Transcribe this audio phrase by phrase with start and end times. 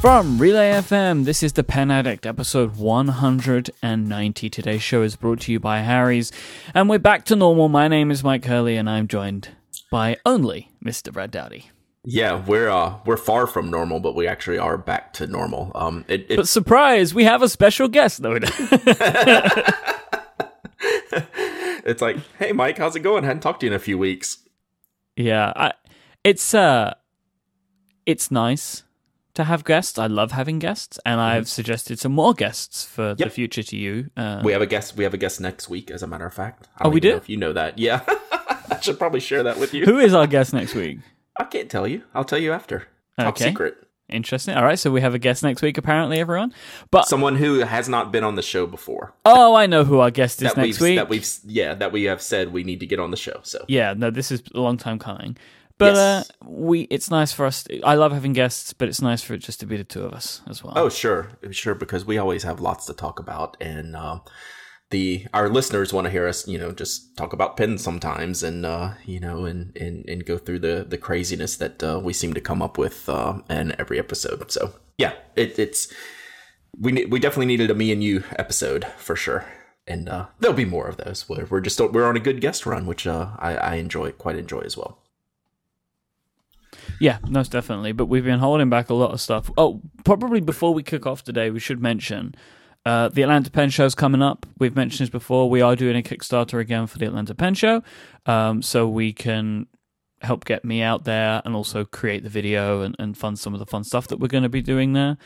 [0.00, 4.48] From Relay FM, this is The Pen Addict, episode 190.
[4.48, 6.30] Today's show is brought to you by Harry's,
[6.72, 7.68] and we're back to normal.
[7.68, 9.48] My name is Myke Hurley, and I'm joined
[9.90, 11.12] by only Mr.
[11.12, 11.72] Brad Dowdy.
[12.04, 15.72] Yeah, we're uh we're far from normal, but we actually are back to normal.
[15.74, 18.34] Um, it, it But surprise, we have a special guest, though.
[21.84, 23.24] it's like, hey, Myke, how's it going?
[23.24, 24.38] hadn't talked to you in a few weeks.
[25.16, 25.72] yeah, I,
[26.22, 26.94] it's uh,
[28.06, 28.84] it's nice
[29.38, 29.98] to have guests.
[29.98, 34.10] I love having guests, and I've suggested some more guests for the future to you.
[34.16, 34.96] Uh, We have a guest.
[34.96, 36.68] We have a guest next week, as a matter of fact.
[36.78, 37.10] I Oh, we do?
[37.12, 38.00] know if you know that, yeah.
[38.70, 39.84] I should probably share that with you.
[39.86, 40.98] who is our guest next week?
[41.36, 42.02] I can't tell you.
[42.14, 42.86] I'll tell you after.
[43.18, 43.44] Top Okay.
[43.50, 43.76] secret.
[44.10, 44.54] Interesting.
[44.56, 46.54] All right, so we have a guest next week, apparently, everyone.
[46.90, 49.12] But Someone who has not been on the show before.
[49.26, 50.96] oh, I know who our guest is next week.
[50.96, 53.40] that we've yeah that we have said we need to get on the show.
[53.42, 55.36] So yeah, no, this is a long time coming.
[55.78, 56.30] But Yes.
[56.30, 57.66] uh, we, it's nice for us.
[57.84, 60.12] I love having guests, but it's nice for it just to be the two of
[60.12, 60.72] us as well.
[60.76, 64.18] Oh, sure, sure, because we always have lots to talk about, and uh,
[64.90, 68.66] the our listeners want to hear us, you know, just talk about pins sometimes, and
[68.66, 72.34] uh, you know, and, and and go through the the craziness that uh, we seem
[72.34, 74.50] to come up with uh, in every episode.
[74.50, 75.92] So yeah, it, it's
[76.76, 79.44] we we definitely needed a me and you episode for sure,
[79.86, 81.28] and uh, there'll be more of those.
[81.28, 84.36] We're, we're just we're on a good guest run, which uh, I, I enjoy quite
[84.36, 85.02] enjoy as well.
[87.00, 87.92] Yeah, most definitely.
[87.92, 89.50] But we've been holding back a lot of stuff.
[89.56, 92.34] Oh, probably before we kick off today, we should mention
[92.84, 94.46] uh, the Atlanta Pen Show's coming up.
[94.58, 95.50] We've mentioned this before.
[95.50, 97.82] We are doing a Kickstarter again for the Atlanta Pen Show,
[98.26, 99.66] um, so we can
[100.20, 103.60] help get me out there and also create the video and, and fund some of
[103.60, 105.16] the fun stuff that we're going to be doing there.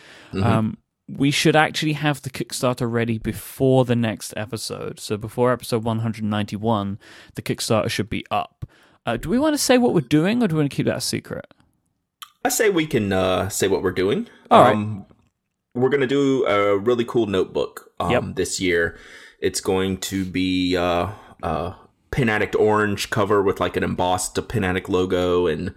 [0.44, 0.76] Um,
[1.08, 5.00] we should actually have the Kickstarter ready before the next episode.
[5.00, 6.98] So before episode 191,
[7.34, 8.66] the Kickstarter should be up.
[9.04, 10.86] Uh, do we want to say what we're doing, or do we want to keep
[10.86, 11.52] that a secret?
[12.44, 14.28] I say we can uh, say what we're doing.
[14.50, 14.74] All right.
[14.74, 15.06] um,
[15.74, 18.24] We're going to do a really cool notebook um, Yep.
[18.36, 18.98] this year.
[19.40, 21.08] It's going to be uh,
[21.42, 21.74] uh,
[22.10, 25.74] Pen Addict orange cover with like an embossed Pen Addict logo and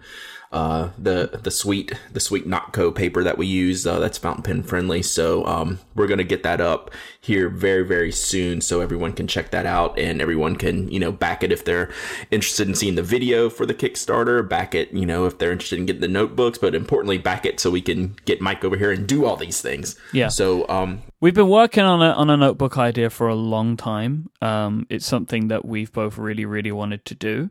[0.52, 4.42] uh, the the sweet the sweet Nock Co paper that we use uh, that's fountain
[4.42, 5.02] pen friendly.
[5.02, 6.90] So um, we're gonna get that up
[7.20, 11.12] here very very soon, so everyone can check that out and everyone can you know
[11.12, 11.90] back it if they're
[12.30, 14.46] interested in seeing the video for the Kickstarter.
[14.48, 17.60] Back it you know if they're interested in getting the notebooks, but importantly back it
[17.60, 19.96] so we can get Myke over here and do all these things.
[20.12, 20.28] Yeah.
[20.28, 24.30] So um, We've been working on a on a notebook idea for a long time.
[24.42, 27.50] Um, it's something that we've both really, really wanted to do,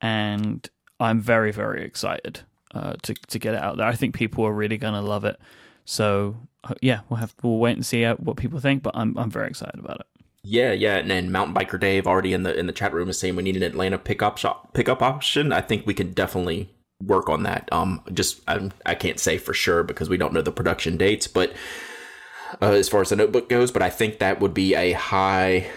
[0.00, 0.68] and
[1.02, 2.40] I'm very, very excited
[2.74, 3.86] uh, to to get it out there.
[3.86, 5.38] I think people are really going to love it.
[5.84, 9.16] So uh, yeah, we'll have we'll wait and see uh, what people think, but I'm
[9.18, 10.06] I'm very excited about it.
[10.44, 13.18] Yeah, yeah, and then Mountain Biker Dave already in the in the chat room is
[13.18, 15.52] saying we need an Atlanta pickup shop pickup option.
[15.52, 16.70] I think we can definitely
[17.00, 17.68] work on that.
[17.72, 21.26] Um, just I, I can't say for sure because we don't know the production dates,
[21.26, 21.52] but
[22.60, 25.68] uh, as far as the notebook goes, but I think that would be a high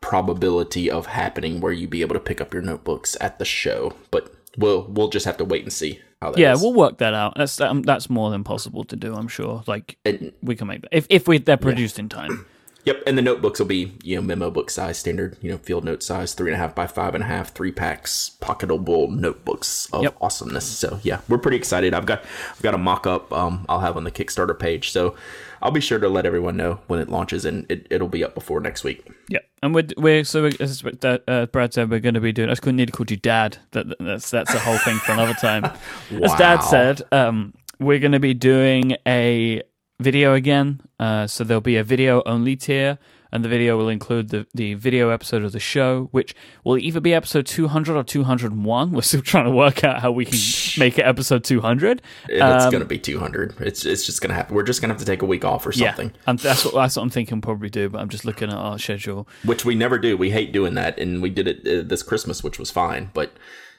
[0.00, 3.94] probability of happening where you'd be able to pick up your notebooks at the show.
[4.10, 6.60] But we'll we'll just have to wait and see how that Yeah, is.
[6.60, 7.34] we'll work that out.
[7.36, 9.14] That's um, that's more than possible to do.
[9.14, 9.62] I'm sure.
[9.66, 12.44] Like And- we can make that if if we they're produced in time.
[12.88, 15.84] Yep, and the notebooks will be you know memo book size, standard you know field
[15.84, 19.88] note size, three and a half by five and a half, three packs, pocketable notebooks
[19.92, 20.16] of Yep.
[20.22, 20.64] awesomeness.
[20.66, 21.92] So yeah, we're pretty excited.
[21.92, 25.14] I've got I've got a mock up um, I'll have on the Kickstarter page, so
[25.60, 28.34] I'll be sure to let everyone know when it launches, and it, it'll be up
[28.34, 29.06] before next week.
[29.28, 32.48] Yeah, and we're we're so we- as uh, Brad said, we're going to be doing.
[32.48, 33.58] I just couldn't need to call you Dad.
[33.72, 35.64] That that's that's a whole thing for another time.
[36.22, 39.62] As Dad said, um, we're going to be doing a
[40.00, 40.80] video again.
[40.98, 42.98] Uh, so there'll be a video only tier,
[43.30, 47.00] and the video will include the the video episode of the show, which will either
[47.00, 48.92] be episode two hundred or two hundred and one.
[48.92, 50.38] We're still trying to work out how we can
[50.78, 52.02] make it episode two hundred.
[52.28, 53.54] It's Um, gonna be two hundred.
[53.60, 54.54] It's it's just gonna happen.
[54.56, 56.74] We're just gonna have to take a week off or something, Yeah, and that's what
[56.74, 57.36] that's what I'm thinking.
[57.36, 59.28] we'll Probably do, but I'm just looking at our schedule.
[59.44, 60.16] which we never do.
[60.16, 63.32] We hate doing that, and we did it uh, this Christmas, which was fine, but.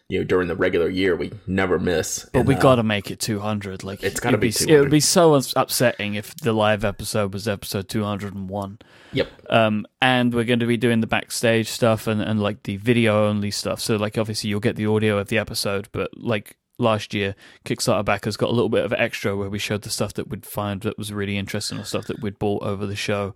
[0.10, 2.28] You know, during the regular year, we never miss.
[2.34, 3.84] But And, we uh, got to make it 200.
[3.84, 7.48] Like It's gotta it'd be It would be so upsetting if the live episode was
[7.48, 8.80] episode 201.
[9.14, 9.28] Yep.
[9.52, 13.28] Um, and we're going to be doing the backstage stuff and, and like the video
[13.28, 13.80] only stuff.
[13.80, 17.36] So like obviously you'll get the audio of the episode, but like last year,
[17.66, 20.46] Kickstarter backers got a little bit of extra where we showed the stuff that we'd
[20.46, 23.36] find that was really interesting or stuff that we'd bought over the show.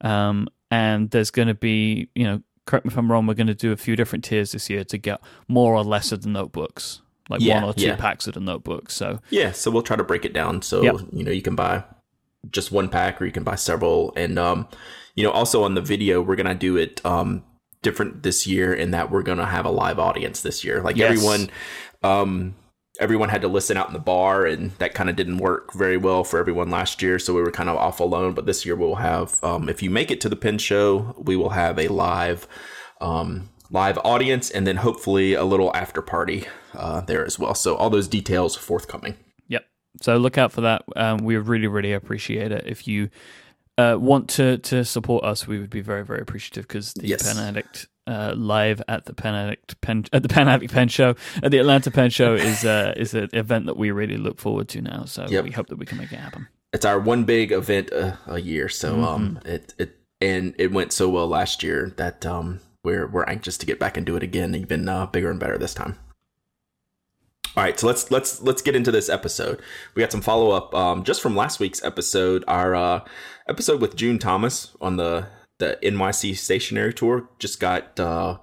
[0.00, 3.46] Um, and there's going to be, you know, correct me if I'm wrong, we're going
[3.48, 6.28] to do a few different tiers this year to get more or less of the
[6.28, 7.96] notebooks, like Yeah, one or two yeah.
[7.96, 8.94] packs of the notebooks.
[8.94, 10.96] So Yeah, so we'll try to break it down so Yep.
[11.12, 11.84] you know you can buy
[12.50, 14.12] just one pack or you can buy several.
[14.16, 14.68] And um,
[15.14, 17.42] you know, also on the video, we're gonna do it um
[17.82, 20.82] different this year in that we're gonna have a live audience this year.
[20.82, 21.10] Like Yes.
[21.10, 21.50] everyone,
[22.02, 22.54] um,
[23.00, 25.96] everyone had to listen out in the bar, and that kind of didn't work very
[25.96, 27.18] well for everyone last year.
[27.18, 28.34] So we were kind of off alone.
[28.34, 31.36] But this year we'll have, um, if you make it to the pin show, we
[31.36, 32.46] will have a live,
[33.00, 36.44] um, live audience, and then hopefully a little after party
[36.74, 37.54] uh, there as well.
[37.54, 39.16] So all those details forthcoming.
[39.48, 39.64] Yep.
[40.02, 40.82] So look out for that.
[40.94, 43.10] Um, we would really, really appreciate it if you
[43.76, 45.48] uh, want to to support us.
[45.48, 47.22] We would be very, very appreciative because the Yes.
[47.22, 51.14] Pen Addict uh, live at the Pen Addict Pen at the Pen Addict Pen Show
[51.42, 54.68] at the Atlanta Pen Show is uh, is an event that we really look forward
[54.68, 55.04] to now.
[55.04, 55.44] So Yep.
[55.44, 56.48] we hope that we can make it happen.
[56.72, 58.68] it's our one big event a, a year.
[58.68, 63.24] So um, it it and it went so well last year that um, we're we're
[63.24, 65.98] anxious to get back and do it again, even uh, bigger and better this time.
[67.56, 69.60] All right, so let's let's let's get into this episode.
[69.94, 72.42] We got some follow up um, just from last week's episode.
[72.48, 73.00] Our uh,
[73.48, 75.26] episode with June Thomas on the
[75.58, 78.38] the NYC stationary tour just got uh,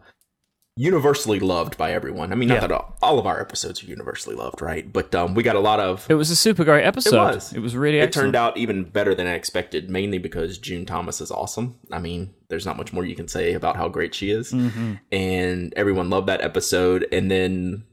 [0.77, 2.31] universally loved by everyone.
[2.31, 2.61] I mean, not Yeah.
[2.61, 4.91] that all, all of our episodes are universally loved, right?
[4.91, 7.13] But um, we got a lot of It was a super great episode.
[7.15, 7.53] It was.
[7.53, 8.27] It was really it excellent.
[8.27, 11.75] turned out even better than I expected, mainly because June Thomas is awesome.
[11.91, 14.51] I mean, there's not much more you can say about how great she is.
[14.53, 14.93] Mm-hmm.
[15.11, 17.05] And everyone loved that episode.
[17.11, 17.83] And then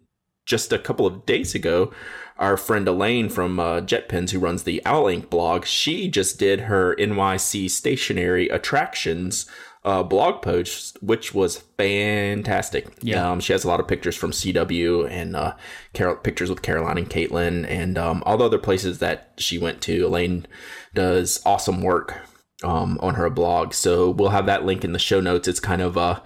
[0.47, 1.93] just a couple of days ago,
[2.38, 6.61] our friend Elaine from uh, JetPens, who runs the Owl Ink blog, she just did
[6.61, 9.46] her NYC stationary attractions
[9.85, 12.88] uh, blog post, which was fantastic.
[13.00, 13.31] Yeah.
[13.31, 15.55] Um, she has a lot of pictures from CW and uh,
[15.94, 19.81] Carol- pictures with Caroline and Caitlin and um, all the other places that she went
[19.82, 20.06] to.
[20.06, 20.46] Elaine
[20.94, 22.20] does awesome work
[22.62, 23.73] um, on her blog.
[23.73, 25.49] So we'll have that link in the show notes.
[25.49, 26.20] It's kind of uh,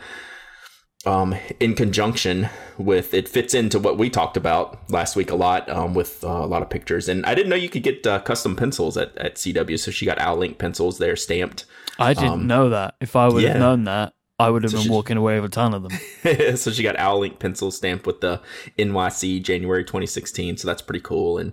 [1.04, 5.68] um, in conjunction with it fits into what we talked about last week a lot
[5.68, 7.08] um, with uh, a lot of pictures.
[7.08, 9.78] And I didn't know you could get uh, custom pencils at, at CW.
[9.78, 11.64] So she got Owl Ink pencils there stamped.
[11.98, 12.94] I didn't know that.
[13.00, 13.48] If I would Um, yeah.
[13.50, 15.82] have known that, I would have So been she- walking away with a ton of
[15.82, 16.56] them.
[16.56, 18.40] so she got Owl Ink pencils stamped with the
[18.78, 20.56] NYC January 2016.
[20.56, 21.38] So that's pretty cool.
[21.38, 21.52] And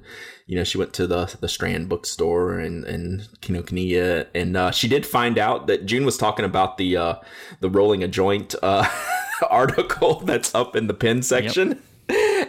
[0.50, 4.88] you know, she went to the the Strand bookstore and and Kinokuniya, and uh, she
[4.88, 7.16] did find out that June was talking about the uh,
[7.60, 8.90] the rolling a joint uh,
[9.52, 11.80] article that's up in the pin section.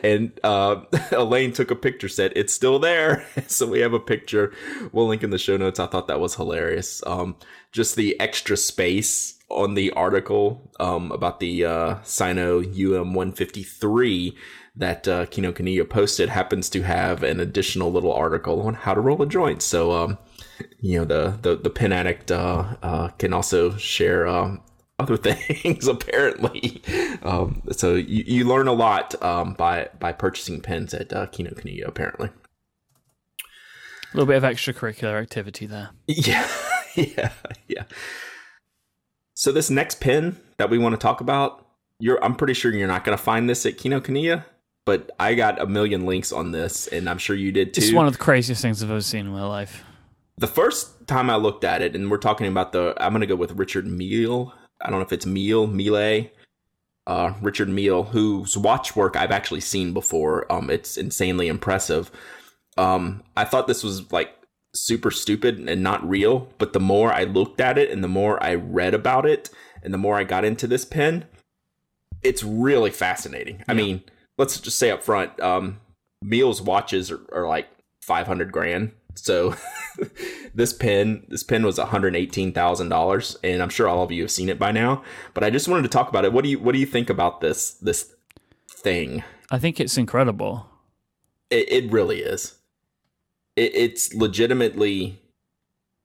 [0.03, 0.81] And uh,
[1.13, 3.27] Elaine took a picture, said it's still there.
[3.49, 4.55] so we have a picture.
[4.93, 5.79] We'll link in the show notes.
[5.79, 7.03] I thought that was hilarious.
[7.07, 7.37] Um,
[7.71, 14.37] just the extra space on the article um, about the uh, Signo UM 153
[14.77, 19.21] that uh, Kinokuniya posted happens to have an additional little article on how to roll
[19.21, 19.63] a joint.
[19.63, 20.19] So, um,
[20.79, 24.63] you know, the, the, the pin addict uh, uh, can also share um,
[24.99, 26.83] other things apparently.
[27.23, 31.87] Um, so you, you learn a lot um, by by purchasing pens at uh, Kinokuniya
[31.87, 32.31] apparently.
[34.13, 35.91] A little bit of extracurricular activity there.
[36.07, 36.49] Yeah,
[36.97, 37.33] yeah,
[37.69, 37.85] yeah.
[39.35, 41.67] So this next pin that we want to talk about,
[41.99, 44.45] you're I'm pretty sure you're not going to find this at Kino Kinokuniya,
[44.85, 47.83] but I got a million links on this, and I'm sure you did too.
[47.83, 49.85] It's one of the craziest things I've ever seen in my life.
[50.39, 53.27] the first time I looked at it, and we're talking about the, I'm going to
[53.27, 54.55] go with Richard Meal.
[54.81, 56.33] I don't know if it's Meal, Mealy,
[57.07, 60.51] uh, Richard Meal, whose watch work I've actually seen before.
[60.51, 62.11] Um, it's insanely impressive.
[62.79, 64.31] Um, I thought this was like
[64.75, 68.43] super stupid and not real, but the more I looked at it and the more
[68.43, 69.51] I read about it
[69.83, 71.27] and the more I got into this pen,
[72.23, 73.65] it's really fascinating.
[73.69, 74.03] I mean,
[74.39, 75.81] let's just say up front, um,
[76.23, 77.69] Meal's watches are, are like
[78.03, 78.93] 500 grand.
[79.15, 79.57] So
[80.55, 84.59] this pen, this pen was $118,000 and I'm sure all of you have seen it
[84.59, 85.03] by now,
[85.35, 86.33] but I just wanted to talk about it.
[86.33, 88.15] What do you, what do you think about this, this
[88.71, 89.25] thing?
[89.51, 90.67] I think it's incredible.
[91.51, 92.60] It, it really is.
[93.61, 95.21] It, it's legitimately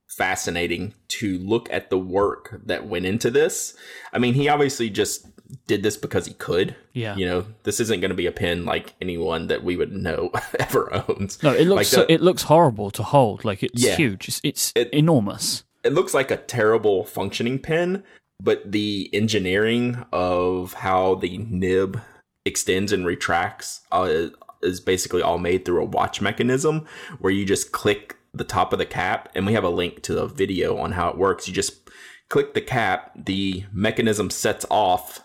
[0.07, 3.75] fascinating to look at the work that went into this.
[4.13, 5.25] I mean, he obviously just
[5.67, 6.75] did this because he could.
[6.93, 7.15] Yeah.
[7.15, 10.31] You know, this isn't going to be a pen like anyone that we would know
[10.59, 11.41] ever owns.
[11.43, 13.43] No, it looks Like so, it looks horrible to hold.
[13.45, 13.95] Like it's Yeah.
[13.95, 14.27] huge.
[14.27, 15.63] It's, it's It- enormous.
[15.83, 18.03] it looks like a terrible functioning pen,
[18.41, 21.99] but the engineering of how the nib
[22.45, 24.27] extends and retracts uh,
[24.65, 26.85] is basically all made through a watch mechanism
[27.19, 30.13] where you just click the top of the cap, and we have a link to
[30.13, 31.47] the video on how it works.
[31.47, 31.89] You just
[32.29, 35.21] click the cap, the mechanism sets off,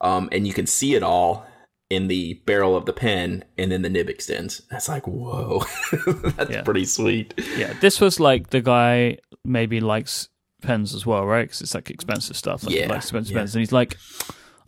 [0.00, 1.46] um, and you can see it all
[1.88, 4.62] in the barrel of the pen, and then the nib extends.
[4.70, 5.62] That's like, whoa,
[6.36, 6.62] that's Yeah.
[6.62, 7.32] pretty sweet.
[7.56, 10.28] Yeah, this was like the guy maybe likes
[10.62, 11.42] pens as well, right?
[11.46, 12.64] Because it's like expensive stuff.
[12.64, 13.40] Like Yeah, likes expensive yeah.
[13.40, 13.96] pens, and he's like,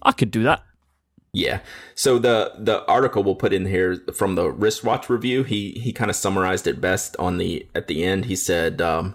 [0.02, 0.62] I could do that.
[1.38, 1.60] Yeah.
[1.94, 6.10] So the the article we'll put in here from the wristwatch review, he he kind
[6.10, 8.24] of summarized it best on the at the end.
[8.24, 9.14] He said um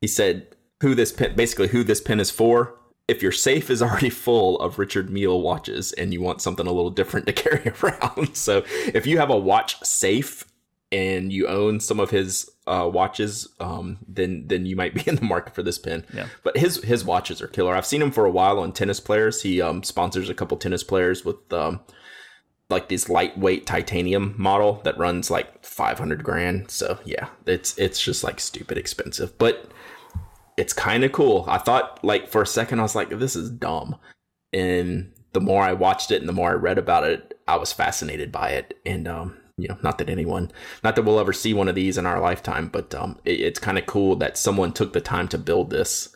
[0.00, 0.48] he said
[0.80, 2.76] who this pen basically who this pen is for.
[3.08, 6.72] if your safe is already full of Richard Mille watches and you want something a
[6.72, 8.36] little different to carry around.
[8.36, 10.44] So if you have a watch safe
[10.92, 15.16] and you own some of his uh, watches, um, then then you might be in
[15.16, 16.04] the market for this pin.
[16.14, 16.26] Yeah.
[16.44, 17.74] But his his watches are killer.
[17.74, 19.42] I've seen him for a while on tennis players.
[19.42, 21.80] He um, sponsors a couple tennis players with um,
[22.68, 26.70] like this lightweight titanium model that runs like 500 grand.
[26.70, 29.70] So yeah, it's it's just like stupid expensive, but
[30.56, 31.44] it's kind of cool.
[31.48, 33.96] I thought like for a second I was like this is dumb.
[34.52, 37.72] And the more I watched it and the more I read about it, I was
[37.72, 40.50] fascinated by it and um you know, not that anyone,
[40.82, 43.58] not that we'll ever see one of these in our lifetime, but um, it, it's
[43.58, 46.14] kind of cool that someone took the time to build this,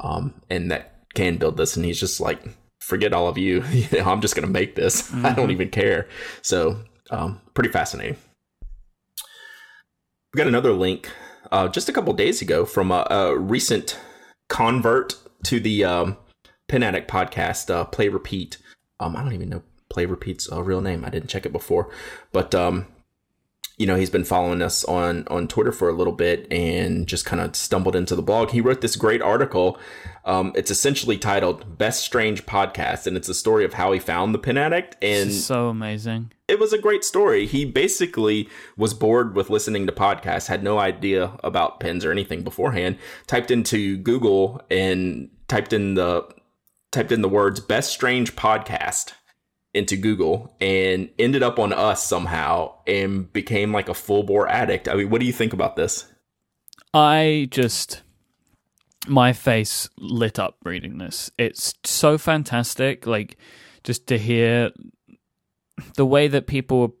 [0.00, 2.42] um, and that can build this, and he's just like,
[2.80, 5.10] forget all of you, you know, I'm just gonna make this.
[5.10, 5.26] Mm-hmm.
[5.26, 6.08] I don't even care.
[6.42, 6.80] So,
[7.10, 8.16] um, pretty fascinating.
[10.32, 11.10] We got another link
[11.50, 13.98] uh, just a couple days ago from a, a, recent
[14.48, 15.14] convert
[15.44, 16.16] to the um,
[16.68, 18.58] Pen Addict podcast, uh, Play Repeat.
[19.00, 21.04] Um, I don't even know Play Repeat's a real name.
[21.04, 21.90] I didn't check it before,
[22.32, 22.86] but um,
[23.78, 27.24] you know, he's been following us on on Twitter for a little bit and just
[27.24, 28.50] kind of stumbled into the blog.
[28.50, 29.78] He wrote this great article.
[30.24, 34.34] Um, it's essentially titled "Best Strange Podcast," and it's a story of how he found
[34.34, 34.96] the Pen Addict.
[35.00, 36.32] And so amazing.
[36.48, 37.46] It was a great story.
[37.46, 42.42] He basically was bored with listening to podcasts, had no idea about pens or anything
[42.42, 42.98] beforehand.
[43.28, 46.26] Typed into Google and typed in the
[46.90, 49.12] typed in the words "Best Strange Podcast."
[49.74, 54.88] Into Google and ended up on us somehow and became like a full bore addict.
[54.88, 56.10] I mean, what do you think about this?
[56.94, 58.02] I just
[59.06, 61.30] my face lit up reading this.
[61.38, 63.36] It's so fantastic like
[63.84, 64.70] just to hear
[65.96, 66.96] the way that people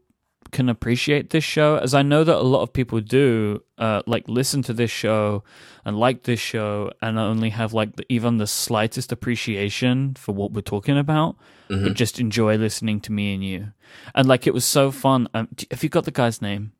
[0.52, 4.28] can appreciate this show as I know that a lot of people do uh, like
[4.28, 5.44] listen to this show
[5.84, 10.52] and like this show and only have like the, even the slightest appreciation for what
[10.52, 11.36] we're talking about
[11.68, 11.84] mm-hmm.
[11.84, 13.72] but just enjoy listening to me and you
[14.14, 16.72] and like it was so fun um, have you got the guy's name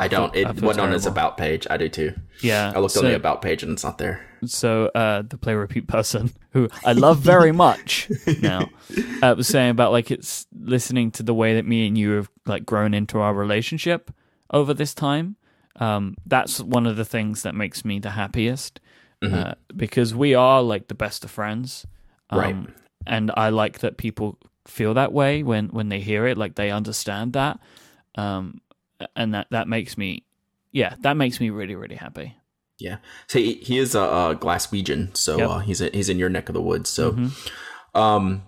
[0.00, 0.34] I don't.
[0.34, 0.80] It went terrible.
[0.80, 1.66] on his about page.
[1.68, 2.14] I do too.
[2.40, 2.72] Yeah.
[2.74, 4.26] I looked so, on the about page and it's not there.
[4.46, 8.68] So uh, the play repeat person, who I love very much now,
[9.22, 12.30] uh, was saying about like it's listening to the way that me and you have
[12.46, 14.10] like grown into our relationship
[14.50, 15.36] over this time.
[15.76, 18.80] Um, that's one of the things that makes me the happiest
[19.22, 19.34] mm-hmm.
[19.34, 21.86] uh, because we are like the best of friends.
[22.30, 22.56] Um, right.
[23.06, 26.70] And I like that people feel that way when when they hear it, like they
[26.70, 27.58] understand that.
[28.16, 28.60] Um,
[29.16, 30.24] and that that makes me,
[30.72, 32.36] yeah, that makes me really really happy.
[32.80, 32.96] Yeah,
[33.28, 35.48] so he, he is a, a Glaswegian, so yep.
[35.48, 36.88] uh, he's a, he's in your neck of the woods.
[36.88, 37.98] So, mm-hmm.
[37.98, 38.42] um,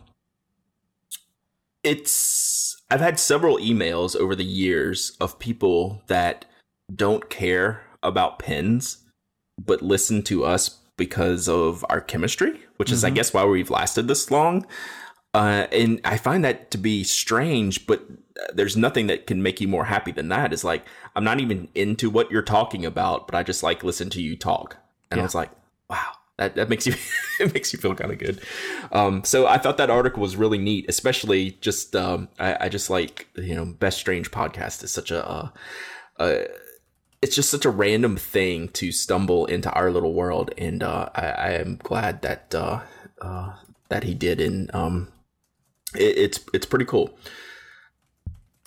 [1.85, 6.45] it's I've had several emails over the years of people that
[6.95, 8.99] don't care about pens,
[9.59, 12.95] but listen to us because of our chemistry, which mm-hmm.
[12.95, 13.17] is, I mm-hmm.
[13.17, 14.67] guess, why we've lasted this long.
[15.35, 18.03] Uh, and I find that to be strange, but
[18.55, 20.53] there's nothing that can make you more happy than that.
[20.53, 20.85] Is like
[21.17, 24.37] I'm not even into what you're talking about, but I just like listen to you
[24.37, 24.77] talk,
[25.11, 25.23] and yeah.
[25.23, 25.51] I was like,
[25.89, 26.95] wow, that that makes you
[27.41, 28.41] it makes you feel kind of good.
[28.91, 32.91] Um, so I thought that article was really neat, especially just um, I, I, just
[32.91, 35.53] like you know best strange podcast is such a, a,
[36.19, 36.47] a
[37.21, 41.27] it's just such a random thing to stumble into our little world, and uh, I,
[41.27, 42.81] I, am glad that uh,
[43.21, 43.53] uh,
[43.89, 45.12] that he did, and um,
[45.95, 47.17] it, it's it's pretty cool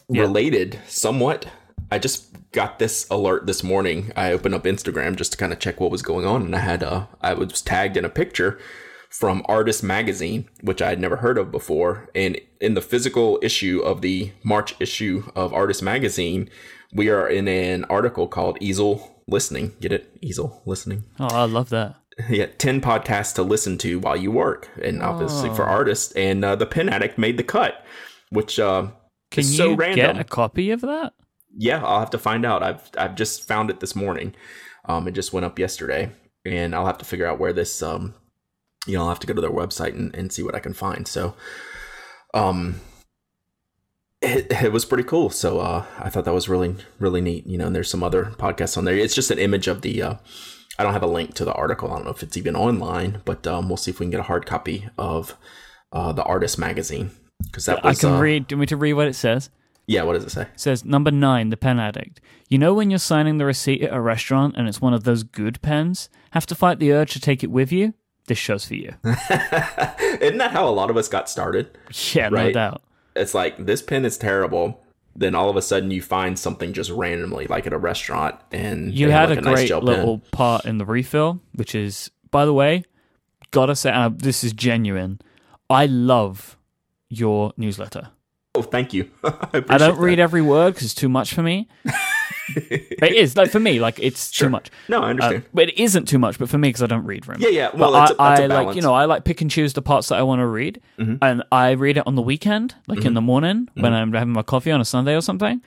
[0.09, 0.21] yeah.
[0.21, 1.47] related somewhat.
[1.91, 4.11] I just got this alert this morning.
[4.15, 6.59] I opened up Instagram just to kind of check what was going on, and I
[6.59, 8.59] had a I was tagged in a picture
[9.09, 12.09] from Artist Magazine, which I had never heard of before.
[12.13, 16.49] And in the physical issue of the March issue of Artist Magazine,
[16.93, 19.73] we are in an article called Easel Listening.
[19.79, 20.17] Get it?
[20.21, 21.05] Easel Listening.
[21.19, 21.95] Oh, I love that.
[22.29, 25.53] Yeah, 10 podcasts to listen to while you work, and obviously oh.
[25.53, 26.13] for artists.
[26.13, 27.85] And uh, the Pen Addict made the cut,
[28.29, 28.87] which uh,
[29.31, 30.15] can you so random.
[30.15, 31.13] get a copy of that?
[31.57, 32.63] Yeah, I'll have to find out.
[32.63, 34.33] I've I've just found it this morning.
[34.85, 36.11] Um, it just went up yesterday,
[36.45, 37.81] and I'll have to figure out where this.
[37.81, 38.13] Um,
[38.87, 40.73] you know, I'll have to go to their website and, and see what I can
[40.73, 41.07] find.
[41.07, 41.35] So,
[42.33, 42.81] um,
[44.21, 45.31] it, it was pretty cool.
[45.31, 47.47] So uh, I thought that was really really neat.
[47.47, 48.95] You know, and there's some other podcasts on there.
[48.95, 50.01] It's just an image of the.
[50.01, 50.15] Uh,
[50.77, 51.91] I don't have a link to the article.
[51.91, 54.19] I don't know if it's even online, but um, we'll see if we can get
[54.19, 55.37] a hard copy of
[55.91, 57.11] uh, the Artist magazine
[57.43, 58.47] because that was, I can uh, read.
[58.47, 59.49] Do you want me to read what it says?
[59.87, 60.43] Yeah, what does it say?
[60.43, 62.19] It says number nine, the pen addict.
[62.49, 65.23] You know when you're signing the receipt at a restaurant and it's one of those
[65.23, 66.09] good pens?
[66.31, 67.93] Have to fight the urge to take it with you?
[68.27, 68.93] This show's for you.
[69.03, 71.77] Isn't that how a lot of us got started?
[72.13, 72.47] Yeah, right?
[72.47, 72.81] no doubt.
[73.15, 74.83] It's like this pen is terrible.
[75.15, 78.93] Then all of a sudden you find something just randomly, like at a restaurant, and
[78.93, 80.29] you had a, a great nice little pen.
[80.31, 82.83] part in the refill, which is, by the way,
[83.51, 85.19] gotta say, uh, this is genuine.
[85.69, 86.57] I love
[87.09, 88.09] your newsletter.
[88.55, 89.09] Oh, thank you.
[89.23, 91.67] I, I don't read every word because it's too much for me.
[92.55, 94.47] it is like for me, like it's Sure.
[94.47, 94.69] too much.
[94.89, 95.43] No, I Uh, understand.
[95.53, 96.37] but it isn't too much.
[96.39, 97.37] But for me, because I don't read Rim.
[97.41, 97.69] yeah, yeah.
[97.73, 98.67] Well, that's, a, I, that's a I balance.
[98.67, 100.81] like you know I like pick and choose the parts that I want to read,
[100.99, 101.17] Mhm.
[101.21, 103.07] and I read it on the weekend, like Mm-hmm.
[103.07, 105.61] in the morning when I'm having my coffee on a Sunday or something.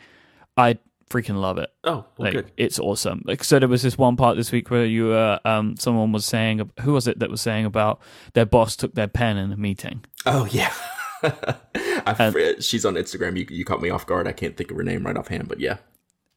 [0.56, 0.78] I
[1.10, 1.70] freaking love it.
[1.84, 2.52] oh, well, Like good.
[2.58, 3.22] it's awesome.
[3.24, 6.26] Like so, there was this one part this week where you, uh, um, someone was
[6.26, 7.98] saying, who was it that was saying about
[8.34, 10.04] their boss took their pen in a meeting.
[10.26, 10.70] Oh, yeah.
[12.60, 13.38] She's on Instagram.
[13.38, 14.26] You, you caught me off guard.
[14.28, 15.78] I can't think of her name right offhand, but yeah.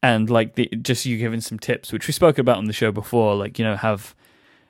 [0.02, 2.90] And like the, just you giving some tips, which we spoke about on the show
[2.92, 4.14] before, like you know have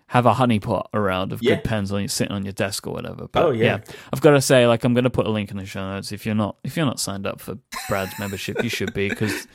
[0.09, 1.55] have a honeypot around of Yeah.
[1.55, 3.29] good pens on you sitting on your desk or whatever.
[3.29, 3.79] But Oh, yeah.
[4.13, 6.13] I've got to say, like I'm going to put a link in the show notes.
[6.13, 7.57] If you're not if you're not signed up for
[7.89, 9.47] Brad's membership, you should be because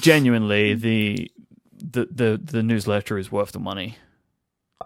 [0.00, 1.30] genuinely the
[1.78, 3.96] the the the newsletter is worth the money.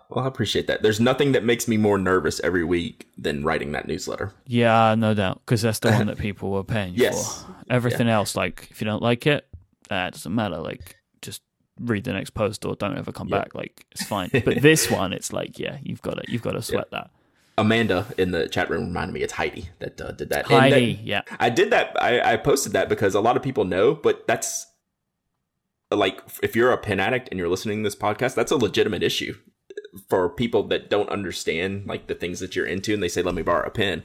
[0.09, 0.83] Well, I appreciate that.
[0.83, 4.33] There's nothing that makes me more nervous every week than writing that newsletter.
[4.47, 7.43] Yeah, no doubt, because that's the one that people were paying you Yes.
[7.43, 7.55] for.
[7.69, 9.47] Everything else, like if you don't like it,
[9.91, 10.59] uh, it doesn't matter.
[10.59, 11.43] Like just
[11.81, 13.39] read the next post or don't ever come Yeah.
[13.39, 13.55] back.
[13.55, 14.31] Like it's fine.
[14.33, 17.11] But this one, it's like yeah, you've got to you've got to sweat that.
[17.59, 20.45] Amanda in the chat room reminded me it's Heidi that uh, did that.
[20.51, 21.95] And that- Heidi, yeah, I did that.
[22.01, 24.67] I, I posted that because a lot of people know, but that's
[25.91, 29.03] like if you're a pen addict and you're listening to this podcast, that's a legitimate
[29.03, 29.35] issue
[30.09, 33.35] for people that don't understand like the things that you're into, and they say, "Let
[33.35, 34.05] me borrow a pen."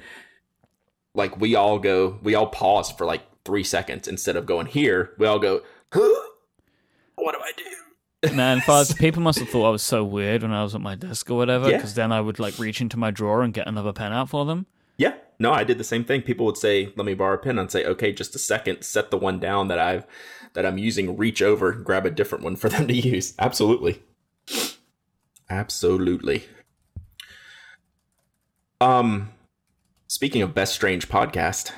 [1.13, 5.11] Like we all go, we all pause for like three seconds instead of going here.
[5.17, 5.61] We all go?
[5.95, 8.61] "What do I do?" man.
[8.65, 11.29] Fuzz, people must have thought I was so weird when I was at my desk
[11.29, 11.69] or whatever.
[11.69, 11.77] Yeah.
[11.77, 14.45] Because then I would like reach into my drawer and get another pen out for
[14.45, 14.65] them.
[14.97, 16.21] Yeah, no, I did the same thing.
[16.21, 18.83] People would say, "Let me borrow a pen." I'd say, "Okay, just a second.
[18.83, 20.05] Set the one down that I've
[20.53, 21.17] that I'm using.
[21.17, 24.01] Reach over, grab a different one for them to use." Absolutely,
[25.49, 26.45] absolutely.
[28.79, 29.31] Um,
[30.07, 31.71] speaking of best strange podcast,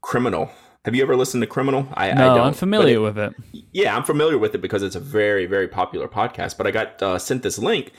[0.00, 0.50] Criminal.
[0.84, 1.86] Have you ever listened to Criminal?
[1.94, 2.46] I, I No, don't.
[2.48, 3.34] I'm familiar but with it.
[3.52, 6.56] it- yeah, I'm familiar with it because it's a very, very popular podcast.
[6.56, 7.92] But I got uh, sent this link.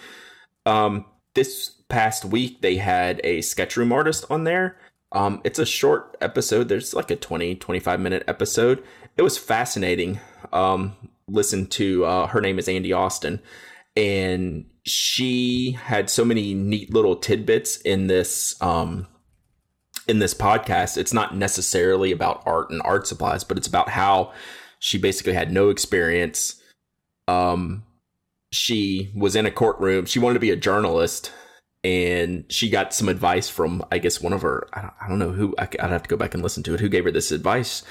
[0.66, 4.78] Um, this past week they had a sketch room artist on there.
[5.14, 6.70] Um, it's a short episode.
[6.70, 8.84] There's like a 20, 25 minute episode.
[9.18, 10.20] It was fascinating.
[10.52, 10.96] Um,
[11.28, 13.42] listen to uh, her name is Andy Austin,
[13.96, 19.08] and she had so many neat little tidbits in this um,
[20.12, 20.98] in this podcast.
[20.98, 24.34] It's not necessarily about art and art supplies, but it's about how
[24.78, 26.62] she basically had no experience.
[27.28, 27.84] Um,
[28.52, 30.06] she was in a courtroom.
[30.06, 31.32] She wanted to be a journalist,
[31.84, 34.68] and she got some advice from, I guess, one of her.
[34.74, 35.56] I don't, I don't know who.
[35.58, 36.82] I, would have to go back and listen to it.
[36.82, 37.84] Who gave her this advice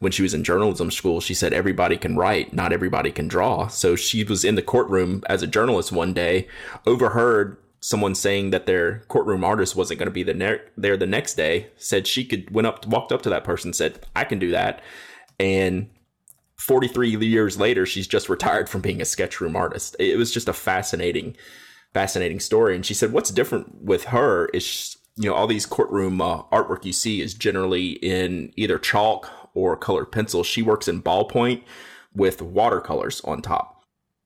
[0.00, 1.20] when she was in journalism school?
[1.20, 3.68] She said everybody can write, not everybody can draw.
[3.68, 6.48] So she was in the courtroom as a journalist one day,
[6.86, 11.06] overheard someone saying that their courtroom artist wasn't going to be the ne- there the
[11.06, 11.70] next day.
[11.76, 14.82] Said she could went up, walked up to that person, said, "I can do that,"
[15.38, 15.88] and
[16.58, 19.96] 43 years later, she's just retired from being a sketchroom artist.
[19.98, 21.36] It was just a fascinating,
[21.94, 22.74] fascinating story.
[22.74, 26.84] And she said, what's different with her is, you know, all these courtroom uh, artwork
[26.84, 30.42] you see is generally in either chalk or colored pencil.
[30.42, 31.62] She works in ballpoint
[32.12, 33.77] with watercolors on top.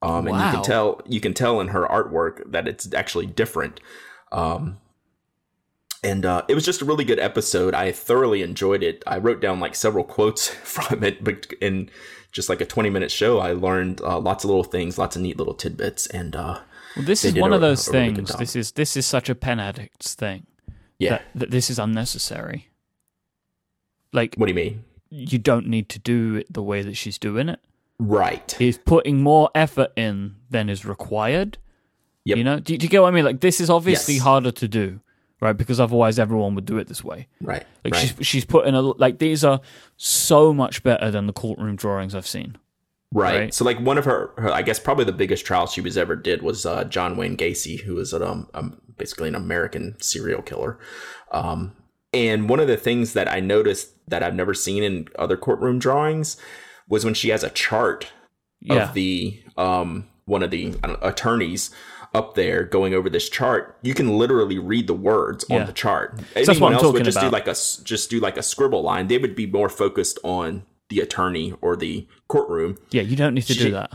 [0.03, 3.79] Um, and you can tell, you can tell in her artwork that it's actually different.
[4.31, 4.77] Um,
[6.03, 7.73] and uh, it was just a really good episode.
[7.73, 9.03] I thoroughly enjoyed it.
[9.07, 11.89] I wrote down like several quotes from it, but in
[12.31, 15.21] just like a 20 minute show, I learned uh, lots of little things, lots of
[15.21, 16.07] neat little tidbits.
[16.07, 16.59] And uh,
[16.97, 18.35] Well, this is one a- of those a really things.
[18.35, 20.45] This is this is such a pen addict's thing.
[20.99, 22.69] yeah, That, that this is unnecessary.
[24.11, 24.83] Like what do you mean?
[25.15, 27.59] you don't need to do it the way that she's doing it.
[27.99, 28.55] Right.
[28.57, 31.57] He's putting more effort in than is required.
[32.25, 32.37] Yep.
[32.37, 33.25] You know, do, do you get what I mean?
[33.25, 34.23] Like this is obviously Yes.
[34.23, 34.99] harder to do,
[35.41, 35.53] right?
[35.53, 37.27] Because otherwise everyone would do it this way.
[37.41, 37.65] Right.
[37.83, 38.13] Like right.
[38.17, 39.61] she's she's putting a like these are
[39.97, 42.57] so much better than the courtroom drawings I've seen.
[43.11, 43.39] Right.
[43.39, 43.53] Right.
[43.53, 46.15] So like one of her, her, I guess probably the biggest trial she was ever
[46.15, 50.79] did was uh, John Wayne Gacy, who was um, um basically an American serial killer.
[51.31, 51.73] Um,
[52.13, 55.79] and one of the things that I noticed that I've never seen in other courtroom
[55.79, 56.37] drawings
[56.87, 58.07] was when she has a chart
[58.61, 58.83] Yeah.
[58.89, 61.69] of the um one of the know, attorneys
[62.13, 65.61] up there going over this chart, you can literally read the words Yeah.
[65.61, 66.13] on the chart.
[66.15, 69.07] what Anyone else would just do like a just do like a scribble line.
[69.07, 72.77] They would be more focused on the attorney or the courtroom.
[72.91, 73.91] yeah, you don't need to She- do that.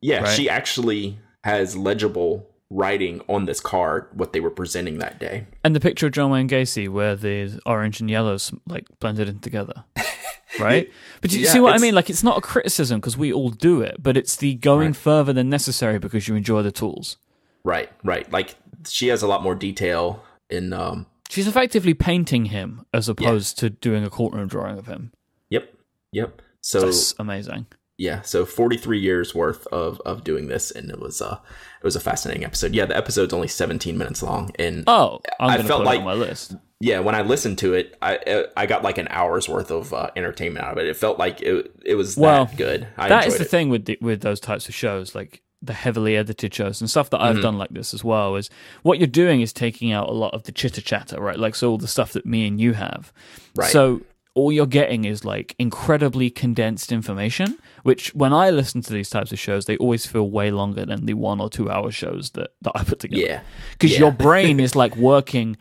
[0.00, 0.36] Yeah, Right.
[0.36, 5.46] she actually has legible writing on this card what they were presenting that day.
[5.64, 9.38] And the picture of John Wayne Gacy where the orange and yellows like blended in
[9.40, 9.84] together.
[10.60, 10.90] Right?
[11.20, 11.94] But you Yeah, see what I mean?
[11.94, 14.96] Like it's not a criticism because we all do it, but it's the going Right.
[14.96, 17.16] further than necessary because you enjoy the tools.
[17.64, 18.30] Right, right.
[18.32, 18.56] Like
[18.88, 20.72] she has a lot more detail in.
[20.72, 25.12] Um, She's effectively painting him as opposed to doing a courtroom drawing of him.
[25.48, 25.72] yep,
[26.12, 26.42] yep.
[26.60, 27.66] So That's amazing.
[27.96, 31.38] yeah, so 43 years worth of of doing this, and it was uh
[31.80, 32.74] it was a fascinating episode.
[32.74, 36.00] Yeah, the episode's only 17 minutes long, and Oh, I'm I felt put like- it
[36.00, 36.56] on my list.
[36.84, 40.10] Yeah, when I listened to it, I I got like an hour's worth of uh,
[40.16, 40.88] entertainment out of it.
[40.88, 42.88] It felt like it it was Well, that good.
[42.96, 43.48] I That is the it.
[43.50, 47.08] thing with the, with those types of shows, like the heavily edited shows and stuff
[47.10, 47.42] that I've Mm-hmm.
[47.42, 48.34] done like this as well.
[48.34, 48.50] Is
[48.82, 51.38] what you're doing is taking out a lot of the chitter chatter, right?
[51.38, 53.12] Like so all the stuff that me and you have.
[53.54, 53.70] Right.
[53.70, 54.00] So
[54.34, 57.58] all you're getting is like incredibly condensed information.
[57.84, 61.06] Which when I listen to these types of shows, they always feel way longer than
[61.06, 63.22] the one or two hour shows that that I put together.
[63.22, 63.40] Yeah,
[63.72, 63.98] because Yeah.
[64.00, 65.56] your brain is like working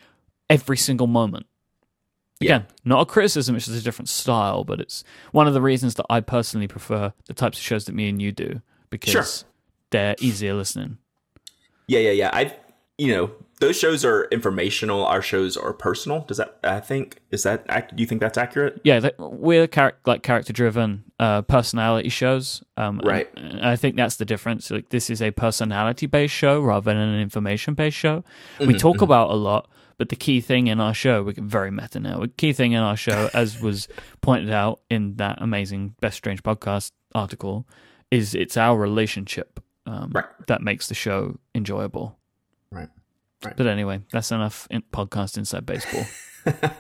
[0.51, 1.45] every single moment.
[2.41, 4.63] Again, not a criticism; it's just a different style.
[4.63, 7.93] But it's one of the reasons that I personally prefer the types of shows that
[7.93, 9.25] me and you do because Sure.
[9.91, 10.97] they're easier listening.
[11.87, 12.29] yeah, yeah, yeah.
[12.33, 12.55] I
[12.97, 15.05] you know those shows are informational.
[15.05, 16.21] Our shows are personal.
[16.21, 18.81] Does that I think is that do you think that's accurate?
[18.83, 23.29] Yeah, we're char- like character-driven uh, personality shows, um, Right.
[23.37, 24.71] And I think that's the difference.
[24.71, 28.23] Like this is a personality-based show rather than an information-based show.
[28.57, 31.71] Mm-hmm, We talk about a lot, but the key thing in our show, we're very
[31.71, 32.19] meta now.
[32.21, 33.87] The key thing in our show, as was
[34.21, 37.67] pointed out in that amazing Best Strange podcast article,
[38.09, 40.25] is it's our relationship um, Right.
[40.47, 42.17] that makes the show enjoyable.
[42.71, 42.89] Right.
[43.43, 43.57] Right.
[43.57, 46.05] But anyway, that's enough in podcast inside baseball.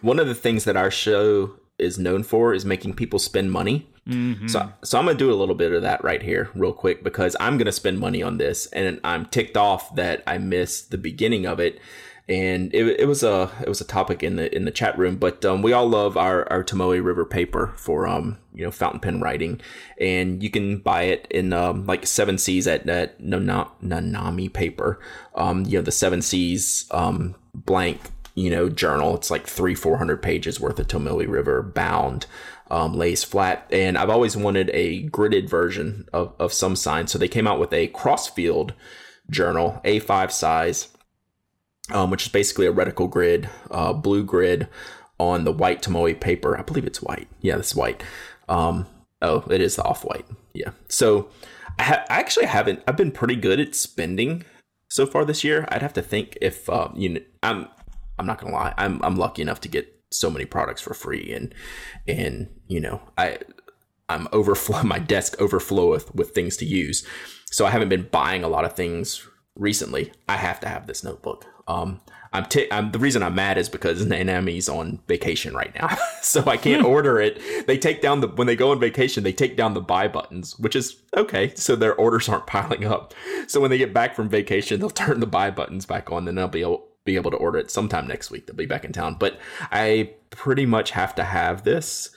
[0.00, 3.86] One of the things that our show is known for is making people spend money.
[4.08, 4.46] Mm-hmm.
[4.46, 7.36] So, so I'm gonna do a little bit of that right here, real quick, because
[7.40, 11.46] I'm gonna spend money on this, and I'm ticked off that I missed the beginning
[11.46, 11.80] of it.
[12.28, 15.16] And it, it was a it was a topic in the in the chat room,
[15.16, 18.98] but um, we all love our our Tomoe River paper for um you know fountain
[18.98, 19.60] pen writing,
[20.00, 24.98] and you can buy it in um like Seven Seas at at Nanami paper,
[25.36, 28.00] um you know the Seven Seas um blank
[28.36, 29.16] you know journal.
[29.16, 32.26] It's like three four hundred pages worth of Tomoe River bound
[32.70, 33.66] um, lays flat.
[33.70, 37.06] And I've always wanted a gridded version of, of some sign.
[37.06, 38.74] So they came out with a crossfield
[39.30, 40.88] journal, A5 size,
[41.92, 44.68] um, which is basically a reticle grid, uh, blue grid
[45.18, 46.58] on the white Tomoe paper.
[46.58, 47.28] I believe it's white.
[47.40, 48.02] Yeah, this is white.
[48.48, 48.86] Um,
[49.22, 50.26] oh, it is the off white.
[50.52, 50.70] Yeah.
[50.88, 51.28] So
[51.78, 54.44] I, ha- I actually haven't, I've been pretty good at spending
[54.88, 55.66] so far this year.
[55.68, 57.68] I'd have to think if, uh, you know, I'm,
[58.18, 61.32] I'm not gonna lie, I'm, I'm lucky enough to get so many products for free
[61.32, 61.54] and,
[62.06, 63.38] and, you know, I,
[64.08, 67.06] I'm overflow, my desk overfloweth with things to use.
[67.50, 70.12] So I haven't been buying a lot of things recently.
[70.28, 71.46] I have to have this notebook.
[71.68, 72.00] Um,
[72.32, 76.44] I'm, t- I'm the reason I'm mad is because Nanami's on vacation right now, so
[76.46, 77.66] I can't order it.
[77.66, 80.58] They take down the when they go on vacation, they take down the buy buttons,
[80.58, 81.52] which is okay.
[81.54, 83.14] So their orders aren't piling up.
[83.48, 86.34] So when they get back from vacation, they'll turn the buy buttons back on, then
[86.34, 88.46] they'll be able be able to order it sometime next week.
[88.46, 89.38] They'll be back in town, but
[89.72, 92.10] I pretty much have to have this,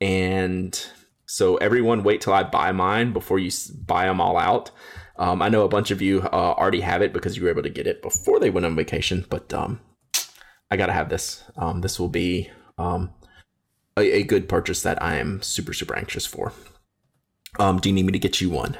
[0.00, 0.80] and
[1.26, 3.50] so everyone wait till I buy mine before you
[3.86, 4.70] buy them all out.
[5.16, 7.62] Um, I know a bunch of you uh, already have it because you were able
[7.62, 9.80] to get it before they went on vacation, but um,
[10.70, 11.42] I gotta have this.
[11.56, 13.12] Um, this will be um,
[13.96, 16.52] a, a good purchase that I am super super anxious for.
[17.58, 18.76] Um, do you need me to get you one?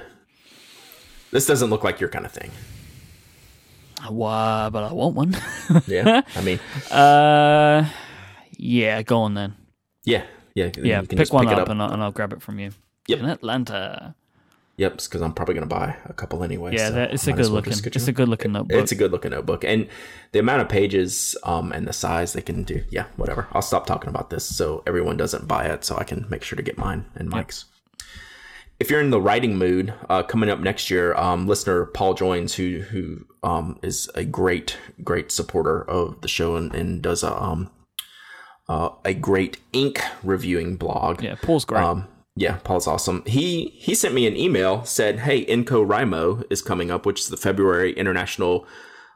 [1.30, 2.50] This doesn't look like your kind of thing.
[4.10, 5.36] Wow, but I want one.
[5.86, 6.58] Yeah, I mean,
[6.90, 7.88] uh,
[8.52, 9.54] yeah, go on then.
[10.04, 12.32] yeah, yeah, Yeah, you can pick one pick it up, And, I'll, and I'll grab
[12.32, 12.70] it from you.
[13.08, 13.18] Yep.
[13.18, 14.14] In Atlanta.
[14.76, 16.74] Yep, because I'm probably gonna buy a couple anyway.
[16.74, 17.72] Yeah, so that, it's a good well looking.
[17.72, 18.76] just get you It's a good looking notebook.
[18.76, 19.86] It's a good looking notebook, and
[20.32, 22.82] the amount of pages um, and the size they can do.
[22.90, 23.46] Yeah, whatever.
[23.52, 26.56] I'll stop talking about this so everyone doesn't buy it, so I can make sure
[26.56, 27.66] to get mine and Myke's.
[28.80, 32.54] If you're in the writing mood, uh, coming up next year, um, listener Paul Joins,
[32.54, 37.40] who who um, is a great great supporter of the show and, and does a
[37.40, 37.70] um,
[38.68, 41.22] uh, a great ink reviewing blog.
[41.22, 41.82] yeah, Paul's great.
[41.82, 43.22] Um, yeah, Paul's awesome.
[43.26, 47.36] He he sent me an email said, "Hey, InCoWriMo is coming up, which is the
[47.36, 48.66] February International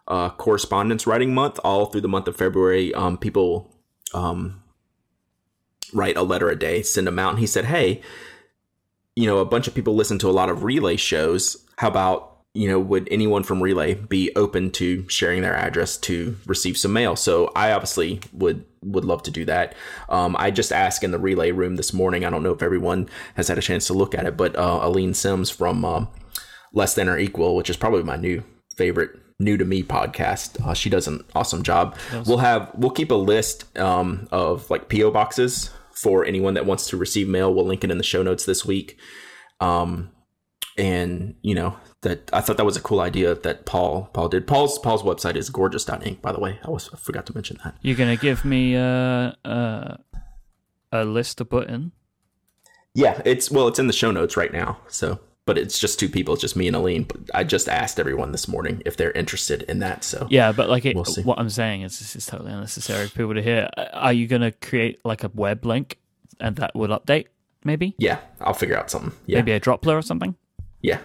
[0.07, 1.59] uh, Correspondence Writing Month.
[1.64, 3.75] All through the month of February, um, people
[4.14, 4.62] um,
[5.92, 8.03] write a letter a day, send them out." And he said, "Hey,
[9.18, 11.57] you know, a bunch of people listen to a lot of relay shows.
[11.76, 16.37] How about you know, would anyone from Relay be open to sharing their address to
[16.46, 17.14] receive some mail?
[17.14, 19.74] So I obviously would would love to do that.
[20.09, 22.24] Um, I just asked in the Relay room this morning.
[22.24, 24.81] I don't know if everyone has had a chance to look at it, but uh,
[24.83, 26.09] Aleen Simms from um,
[26.72, 28.44] Less Than or Equal, which is probably my new
[28.76, 30.64] favorite new to me podcast.
[30.64, 31.96] Uh, she does an awesome job.
[32.26, 36.87] We'll have we'll keep a list um, of like PO boxes for anyone that wants
[36.88, 37.52] to receive mail.
[37.52, 38.98] We'll link it in the show notes this week.
[39.61, 40.11] Um,
[40.76, 44.46] and you know that I thought that was a cool idea that Paul Paul did.
[44.46, 46.61] Paul's Paul's website is gorgeous.ink, by the way.
[46.64, 47.76] I was I forgot to mention that.
[47.82, 49.96] You're gonna give me uh, uh,
[50.92, 51.92] a list to put in.
[52.94, 54.78] Yeah, it's well, it's in the show notes right now.
[54.87, 56.34] So, but it's just two people.
[56.34, 57.04] It's just me and Aleen.
[57.08, 60.04] But I just asked everyone this morning if they're interested in that.
[60.04, 63.14] So Yeah, but like it, We'll what I'm saying is this is totally unnecessary for
[63.16, 63.70] people to hear.
[63.94, 65.96] Are you gonna create like a web link
[66.38, 67.28] and that will update?
[67.64, 69.12] Maybe yeah, I'll figure out something.
[69.24, 70.34] Yeah, maybe a dropler or something.
[70.82, 70.98] yeah,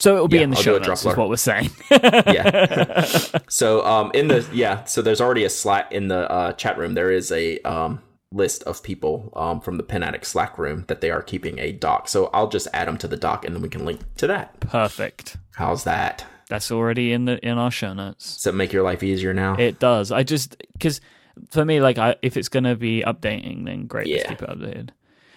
[0.00, 1.04] So it will be Yeah, in the I'll show notes.
[1.04, 1.68] Is what we're saying.
[1.90, 3.04] yeah.
[3.50, 6.94] so um in the yeah, so there's already a Slack in the uh, chat room.
[6.94, 8.00] There is a um
[8.36, 11.72] list of people um from the Pen Addict Slack room that they are keeping a
[11.72, 12.08] doc.
[12.08, 14.60] So I'll just add them to the doc, and then we can link to that.
[14.60, 15.36] Perfect.
[15.54, 16.24] How's that?
[16.48, 18.36] That's already in the in our show notes.
[18.36, 19.54] Does it make your life easier now?
[19.58, 20.12] It does.
[20.12, 21.00] I just because
[21.50, 24.06] for me, like, I, if it's gonna be updating, then great.
[24.08, 24.28] Let's Yeah.
[24.28, 24.90] keep it updated.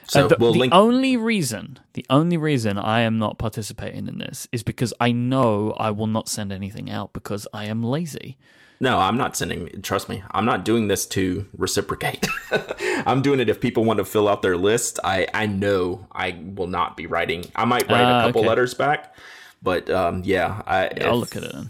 [0.08, 0.74] so Uh, the, we'll the link.
[0.74, 5.72] only reason, the only reason I am not participating in this is because I know
[5.78, 8.38] I will not send anything out because I am lazy.
[8.82, 9.82] No, I'm not sending.
[9.82, 12.26] Trust me, I'm not doing this to reciprocate.
[13.06, 15.00] I'm doing it if people want to fill out their list.
[15.04, 17.46] I I know I will not be writing.
[17.56, 18.50] I might write Ah, a couple okay.
[18.50, 19.14] letters back,
[19.62, 21.52] but um, yeah, I I'll if- look at it.
[21.54, 21.70] Then.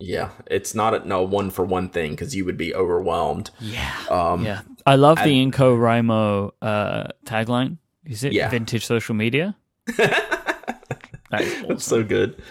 [0.00, 3.50] Yeah, it's not a no one for one thing because you would be overwhelmed.
[3.60, 4.62] Yeah, Um, yeah.
[4.84, 7.78] I love the InCoWriMo uh, tagline.
[8.04, 8.50] Is it Yeah.
[8.50, 9.56] vintage social media?
[11.38, 11.68] That is awesome.
[11.68, 12.42] That's so good.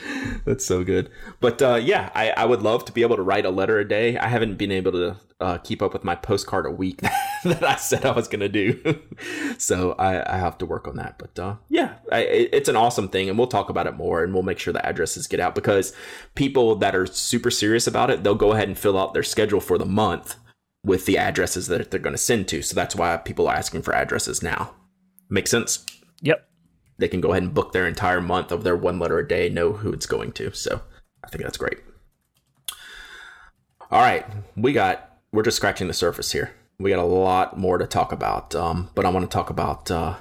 [0.46, 1.10] That's so good.
[1.40, 3.88] But uh, yeah, I, I would love to be able to write a letter a
[3.88, 4.18] day.
[4.18, 7.02] I haven't been able to uh, keep up with my postcard a week
[7.44, 9.00] that I said I was going to do.
[9.58, 11.18] so I, I have to work on that.
[11.18, 13.30] But uh, yeah, I, it's an awesome thing.
[13.30, 15.94] And we'll talk about it more and we'll make sure the addresses get out because
[16.36, 19.60] people that are super serious about it, they'll go ahead and fill out their schedule
[19.60, 20.36] for the month
[20.86, 22.62] with the addresses that they're going to send to.
[22.62, 24.74] So that's why people are asking for addresses now.
[25.30, 25.86] Make sense?
[26.22, 26.48] Yep.
[26.98, 29.50] They can go ahead and book their entire month of their one letter a day,
[29.50, 30.54] know who it's going to.
[30.54, 30.82] So
[31.24, 31.80] I think that's great.
[33.92, 34.26] All right,
[34.56, 36.52] we got we're just scratching the surface here.
[36.80, 39.90] We got a lot more to talk about, um, but I want to talk about
[39.92, 40.16] uh,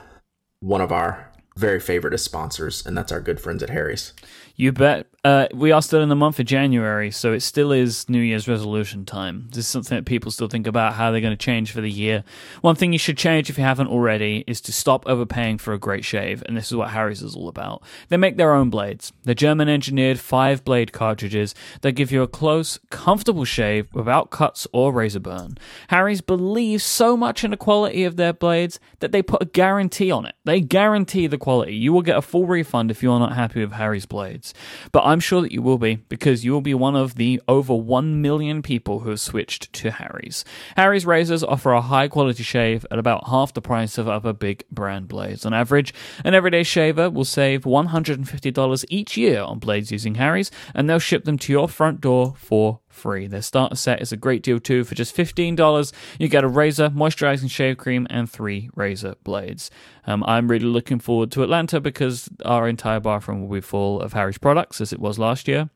[0.61, 4.13] one of our very favorite as sponsors, and that's our good friends at Harry's.
[4.57, 5.07] You bet.
[5.25, 8.49] Uh, we are still in the month of January, so it still is New Year's
[8.49, 9.47] resolution time.
[9.51, 11.91] This is something that people still think about how they're going to change for the
[11.91, 12.25] year.
[12.61, 15.79] One thing you should change if you haven't already is to stop overpaying for a
[15.79, 17.83] great shave, and this is what Harry's is all about.
[18.09, 19.13] They make their own blades.
[19.23, 24.67] They're German engineered five blade cartridges that give you a close, comfortable shave without cuts
[24.73, 25.57] or razor burn.
[25.89, 30.11] Harry's believes so much in the quality of their blades that they put a guarantee
[30.11, 30.35] on it.
[30.45, 31.75] They guarantee the quality.
[31.75, 34.55] You will get a full refund if you are not happy with Harry's blades.
[34.93, 37.75] But I'm sure that you will be because you will be one of the over
[37.75, 40.45] 1 million people who have switched to Harry's.
[40.77, 44.65] Harry's razors offer a high quality shave at about half the price of other big
[44.71, 45.45] brand blades.
[45.45, 45.93] On average,
[46.25, 51.25] an everyday shaver will save $150 each year on blades using Harry's, and they'll ship
[51.25, 53.27] them to your front door for free.
[53.27, 54.85] Their starter set is a great deal too.
[54.85, 59.71] For just $15, you get a razor, moisturizing shave cream, and three razor blades.
[60.07, 64.13] Um, I'm really looking forward to Atlanta because our entire bathroom will be full of
[64.13, 65.71] Harry's products as it was last year.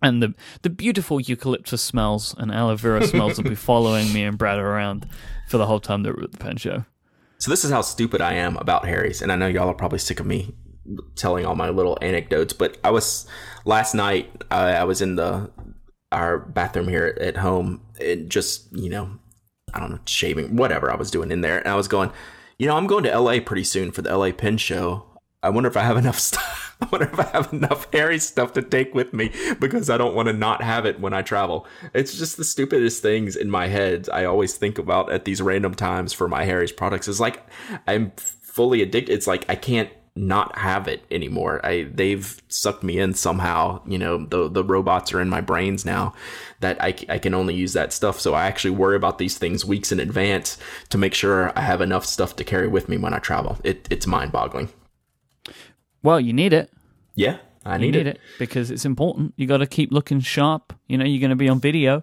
[0.00, 4.38] And the the beautiful eucalyptus smells and aloe vera smells will be following me and
[4.38, 5.08] Brad around
[5.48, 6.84] for the whole time that we're at the pen show.
[7.38, 9.98] So this is how stupid I am about Harry's, and I know y'all are probably
[9.98, 10.54] sick of me
[11.16, 12.52] telling all my little anecdotes.
[12.52, 13.26] But I was
[13.64, 14.30] last night.
[14.50, 15.50] I, I was in the
[16.12, 19.10] our bathroom here at, home, and just you know,
[19.74, 22.10] I don't know, shaving, whatever I was doing in there, and I was going,
[22.58, 25.04] you know, I'm going to LA pretty soon for the LA Pen Show.
[25.42, 26.76] I wonder if I have enough stuff.
[26.80, 30.14] I wonder if I have enough Harry stuff to take with me because I don't
[30.14, 31.66] want to not have it when I travel.
[31.92, 34.08] It's just the stupidest things in my head.
[34.12, 37.08] I always think about at these random times for my Harry's products.
[37.08, 37.42] It's like
[37.88, 38.12] I'm
[38.58, 39.12] fully addicted.
[39.12, 41.64] It's like I can't not have it anymore.
[41.64, 43.80] I they've sucked me in somehow.
[43.86, 46.14] You know, the the robots are in my brains now
[46.60, 48.18] that I, I can only use that stuff.
[48.20, 50.58] So I actually worry about these things weeks in advance
[50.90, 53.58] to make sure I have enough stuff to carry with me when I travel.
[53.62, 54.68] It, it's mind boggling.
[56.02, 56.72] Well, you need it.
[57.14, 58.16] Yeah, I You need, need it.
[58.16, 59.34] it because it's important.
[59.36, 60.72] You got to keep looking sharp.
[60.88, 62.02] You know, you're going to be on video.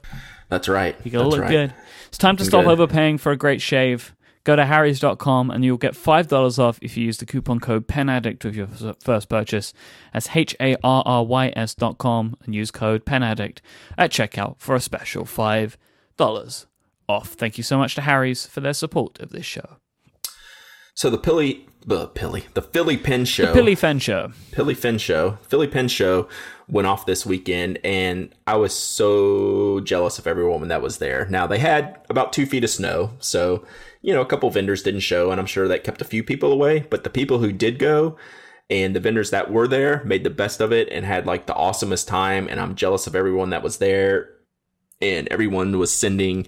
[0.49, 0.95] That's right.
[1.04, 1.49] You got to look right.
[1.49, 1.73] good.
[2.08, 2.71] It's time to Looking stop good.
[2.71, 4.14] overpaying for a great shave.
[4.45, 8.45] Go to harrys.com and you'll get $5 off if you use the coupon code PENADDICT
[8.45, 8.67] with your
[9.01, 9.73] first purchase.
[10.13, 13.60] That's H A R R Y S.com and use code PENADDICT
[13.97, 16.65] at checkout for a special $5
[17.10, 17.29] off.
[17.29, 19.77] Thank you so much to Harry's for their support of this show.
[20.93, 24.31] So the Pilly, the Pilly, the Philly Pen Show, Billy Fen Show.
[24.53, 26.29] Philly Fen Show, Philly Pen Show
[26.69, 31.27] went off this weekend, and I was so jealous of every woman that was there.
[31.29, 33.65] Now they had about two feet of snow, so
[34.05, 36.51] you know a couple vendors didn't show, and I'm sure that kept a few people
[36.51, 36.85] away.
[36.91, 38.17] But the people who did go,
[38.69, 41.55] and the vendors that were there made the best of it and had like the
[41.55, 42.47] awesomest time.
[42.47, 44.29] And I'm jealous of everyone that was there,
[45.01, 46.45] and everyone was sending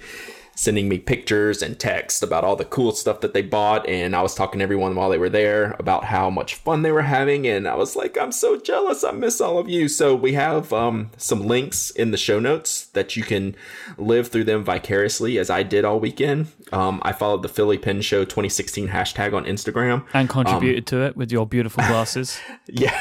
[0.58, 3.88] sending me pictures and texts about all the cool stuff that they bought.
[3.88, 6.92] And I was talking to everyone while they were there about how much fun they
[6.92, 7.46] were having.
[7.46, 9.04] And I was like, I'm so jealous.
[9.04, 9.88] I miss all of you.
[9.88, 13.56] So we have um, some links in the show notes that you can
[14.00, 16.48] live through them vicariously as I did all weekend.
[16.74, 20.06] Um, I followed the Philly Pen Show 2016 hashtag on Instagram.
[20.16, 22.40] And contributed um, to it with your beautiful glasses.
[22.68, 23.00] yeah.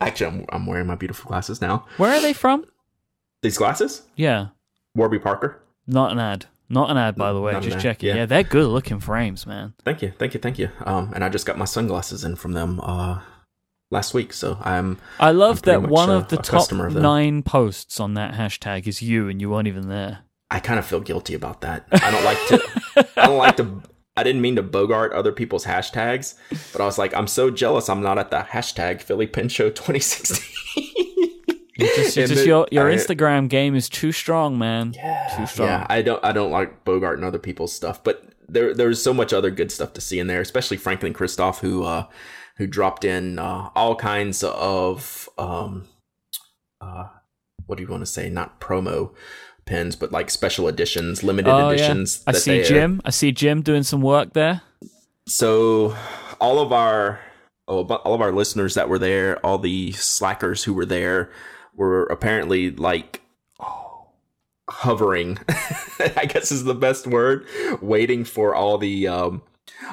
[0.00, 1.84] Actually, I'm, I'm wearing my beautiful glasses now.
[1.98, 2.64] Where are they from?
[3.42, 4.02] These glasses?
[4.16, 4.48] Yeah.
[4.94, 5.60] Warby Parker.
[5.86, 6.46] Not an ad.
[6.68, 7.58] Not an ad, by the way.
[7.60, 8.08] Just checking.
[8.08, 8.14] Yeah.
[8.16, 8.26] yeah.
[8.26, 9.74] they're good looking frames, man.
[9.84, 10.70] Thank you, thank you, thank you.
[10.84, 13.20] Um, and I just got my sunglasses in from them uh,
[13.90, 14.98] last week, so I'm.
[15.20, 18.86] I love I'm that one a, of the top of nine posts on that hashtag
[18.86, 20.20] is you, and you weren't even there.
[20.50, 21.86] I kind of feel guilty about that.
[21.92, 23.08] I don't like to.
[23.16, 23.82] I don't like to.
[24.16, 26.34] I didn't mean to bogart other people's hashtags,
[26.72, 27.88] but I was like, I'm so jealous.
[27.88, 31.33] I'm not at the hashtag Philly Pen Show 2016.
[31.76, 34.92] It's just, it's just your your I, Instagram game is too strong, man.
[34.94, 35.68] Yeah, too strong.
[35.68, 39.12] Yeah, I don't I don't like Bogart and other people's stuff, but there there's so
[39.12, 42.06] much other good stuff to see in there, especially Franklin Christoph, who uh,
[42.56, 45.88] who dropped in uh, all kinds of um,
[46.80, 47.08] uh,
[47.66, 48.28] what do you want to say?
[48.30, 49.12] Not promo
[49.64, 52.22] pins, but like special editions, limited oh, editions.
[52.26, 52.30] Yeah.
[52.34, 53.00] I see Jim.
[53.00, 53.08] Are.
[53.08, 54.62] I see Jim doing some work there.
[55.26, 55.96] So
[56.40, 57.20] all of our
[57.66, 61.30] oh, all of our listeners that were there, all the slackers who were there
[61.76, 63.22] were apparently like
[64.68, 65.38] hovering
[66.16, 67.46] i guess is the best word
[67.82, 69.42] waiting for all the um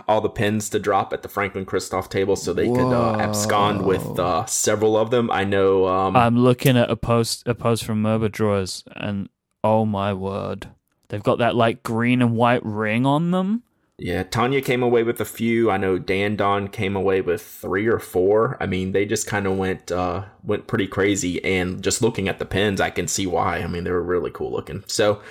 [0.07, 2.75] all the pins to drop at the franklin christoph table so they Whoa.
[2.75, 5.29] could uh, abscond with uh, several of them.
[5.29, 9.27] I know um i'm looking at a post a post from Merba drawers and
[9.63, 10.69] oh my word.
[11.09, 13.63] They've got that like green and white ring on them
[14.03, 15.69] yeah, Tanya came away with a few.
[15.69, 18.57] I know Dan Don came away with three or four.
[18.59, 21.43] I mean, they just kind of went uh, went pretty crazy.
[21.45, 23.59] And just looking at the pins, I can see why.
[23.59, 24.83] I mean, they were really cool looking.
[24.87, 25.21] So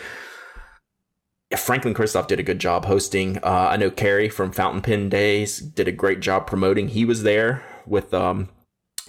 [1.59, 3.39] Franklin Christoph did a good job hosting.
[3.39, 6.89] Uh, I know Cary from Fountain Pen Days did a great job promoting.
[6.89, 8.51] He was there with um,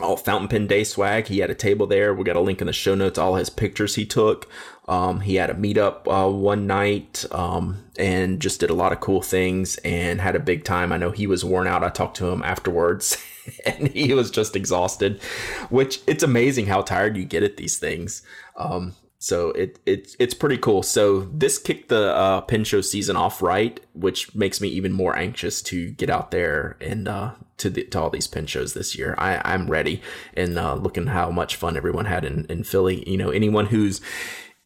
[0.01, 1.27] all Fountain Pen Day swag.
[1.27, 2.13] He had a table there.
[2.13, 3.17] We got a link in the show notes.
[3.17, 4.49] All his pictures he took.
[4.87, 8.99] Um, he had a meetup uh, one night um, and just did a lot of
[8.99, 10.91] cool things and had a big time.
[10.91, 11.83] I know he was worn out.
[11.83, 13.17] I talked to him afterwards
[13.65, 15.21] and he was just exhausted,
[15.69, 18.21] which it's amazing how tired you get at these things.
[18.57, 20.81] Um, so it, it it's pretty cool.
[20.81, 25.15] So this kicked the uh, pin show season off right, which makes me even more
[25.15, 28.97] anxious to get out there and uh, to the, to all these pin shows this
[28.97, 29.13] year.
[29.19, 30.01] I I'm ready
[30.33, 33.07] and uh, looking how much fun everyone had in in Philly.
[33.07, 34.01] You know, anyone who's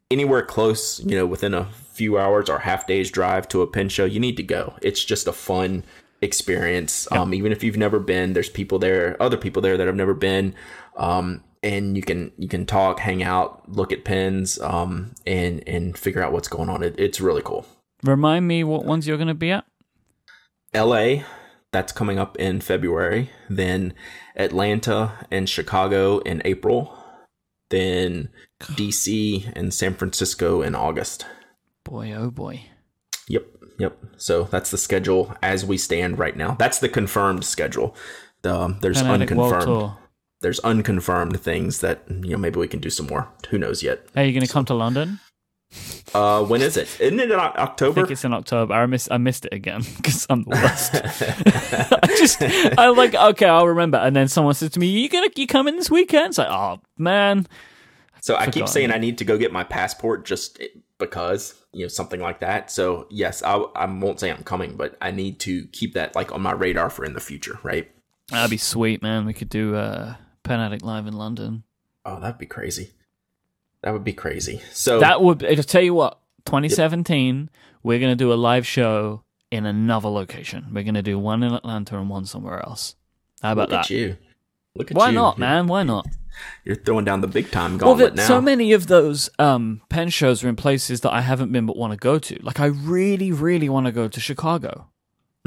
[0.09, 3.89] anywhere close, you know, within a few hours or half days drive to a pin
[3.89, 4.75] show, you need to go.
[4.81, 5.83] It's just a fun
[6.21, 7.11] experience.
[7.11, 10.13] Um, even if you've never been, there's people there, other people there that have never
[10.13, 10.55] been.
[10.95, 15.97] Um, and you can you can talk, hang out, look at pins, um, and and
[15.97, 16.83] figure out what's going on.
[16.83, 17.65] It, it's really cool.
[18.03, 19.65] Remind me what ones you're going to be at.
[20.73, 21.25] L.A.
[21.71, 23.31] That's coming up in February.
[23.49, 23.93] Then
[24.37, 26.97] Atlanta and Chicago in April
[27.69, 28.29] then
[28.61, 31.25] DC and San Francisco in August.
[31.83, 32.65] Boy, oh boy.
[33.27, 33.45] Yep,
[33.79, 33.97] yep.
[34.17, 36.55] So that's the schedule as we stand right now.
[36.57, 37.95] That's the confirmed schedule.
[38.43, 39.93] The, um, there's unconfirmed.
[40.45, 43.27] There's unconfirmed things that you know maybe we can do some more.
[43.49, 44.05] Who knows yet?
[44.15, 44.53] Are you going to so.
[44.53, 45.19] come to London?
[46.13, 47.01] Uh, when is it?
[47.01, 48.01] Isn't it in October?
[48.01, 48.75] I think it's in October.
[48.75, 50.93] I missed I missed it again because I'm the worst.
[52.03, 52.43] I just
[52.77, 53.97] I like okay, I'll remember.
[53.97, 56.79] And then someone says to me, "You gonna you coming this weekend?" It's like, oh
[56.95, 57.47] man.
[58.21, 60.61] So I keep saying I need to go get my passport just
[60.99, 62.69] because you know something like that.
[62.69, 66.31] So yes, I I won't say I'm coming, but I need to keep that like
[66.31, 67.89] on my radar for in the future, right?
[68.29, 69.25] That'd be sweet, man.
[69.25, 71.63] We could do uh, Pen Addict live in London.
[72.05, 72.91] Oh, that'd be crazy.
[73.81, 74.61] That would be crazy.
[74.71, 75.43] So that would.
[75.43, 76.19] I'll tell you what.
[76.45, 77.49] 2017, yep.
[77.81, 80.67] we're gonna do a live show in another location.
[80.71, 82.95] We're gonna do one in Atlanta and one somewhere else.
[83.41, 83.89] How about Look that?
[83.89, 84.17] you.
[84.75, 84.99] Look at you.
[84.99, 85.15] Why you.
[85.15, 85.65] not, man?
[85.65, 86.07] Why not?
[86.63, 88.27] You're throwing down the big time gauntlet well, now.
[88.27, 91.75] So many of those um, pen shows are in places that I haven't been but
[91.75, 92.39] want to go to.
[92.43, 94.89] Like I really, really want to go to Chicago.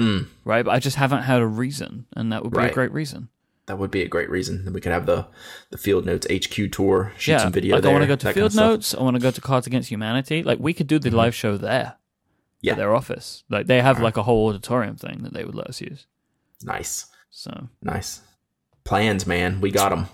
[0.00, 0.26] Mm.
[0.44, 2.70] Right, but I just haven't had a reason, and that would be right.
[2.70, 3.28] a great reason
[3.68, 4.64] that would be a great reason.
[4.64, 5.26] Then we could have the
[5.70, 7.92] the Field Notes HQ tour, shoot yeah, some video like there.
[7.92, 8.94] I want to go to Field Notes.
[8.94, 10.42] I want to go to Cards Against Humanity.
[10.42, 11.18] Like we could do the mm-hmm.
[11.18, 11.94] live show there.
[12.60, 13.44] Yeah, at their office.
[13.48, 16.06] Like they have like a whole auditorium thing that they would let us use.
[16.64, 17.06] Nice.
[17.30, 18.22] So nice
[18.88, 19.60] plans, man.
[19.60, 20.08] We got them.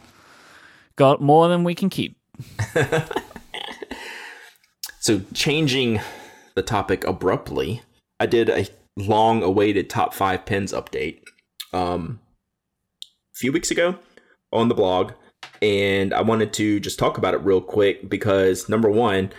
[0.96, 2.18] Got more than we can keep.
[5.00, 6.00] so changing
[6.56, 7.82] the topic abruptly,
[8.18, 11.20] I did a long-awaited top five pins update.
[11.72, 12.18] Um,
[13.34, 13.96] few weeks ago
[14.52, 15.12] on the blog,
[15.60, 19.32] and I wanted to just talk about it real quick because number one,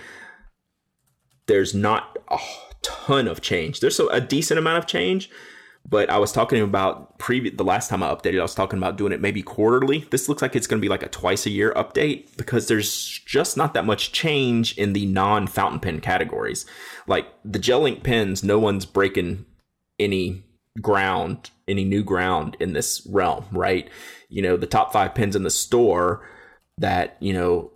[1.47, 2.37] there's not a
[2.81, 3.79] ton of change.
[3.79, 5.29] There's a, decent amount of change,
[5.87, 8.97] but I was talking about previous the last time I updated, I was talking about
[8.97, 10.07] doing it maybe quarterly.
[10.09, 13.19] This looks like it's going to be like a twice a year update because there's
[13.25, 16.65] just not that much change in the non fountain pen categories.
[17.07, 19.45] Like the gel ink pens, no one's breaking
[19.99, 20.43] any
[20.81, 23.89] ground, any new ground in this realm, right?
[24.29, 26.27] You know, the top five pens in the store
[26.77, 27.71] that, you know,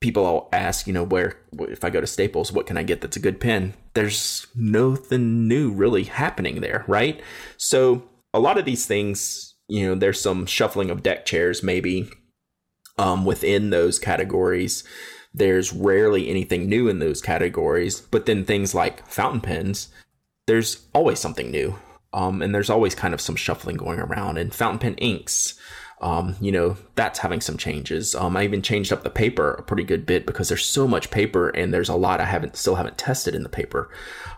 [0.00, 3.16] people ask, you know, where if I go to Staples, what can I get that's
[3.16, 3.74] a good pen?
[3.94, 7.22] There's nothing new really happening there, right?
[7.56, 8.02] So
[8.34, 12.10] a lot of these things, you know, there's some shuffling of deck chairs maybe
[12.98, 14.84] um, within those categories.
[15.32, 19.88] There's rarely anything new in those categories, but then things like fountain pens,
[20.46, 21.78] there's always something new.
[22.12, 24.38] Um, and there's always kind of some shuffling going around.
[24.38, 25.58] And fountain pen inks,
[26.02, 28.14] um, you know, that's having some changes.
[28.14, 31.10] Um, I even changed up the paper a pretty good bit because there's so much
[31.10, 33.88] paper and there's a lot I haven't still haven't tested in the paper.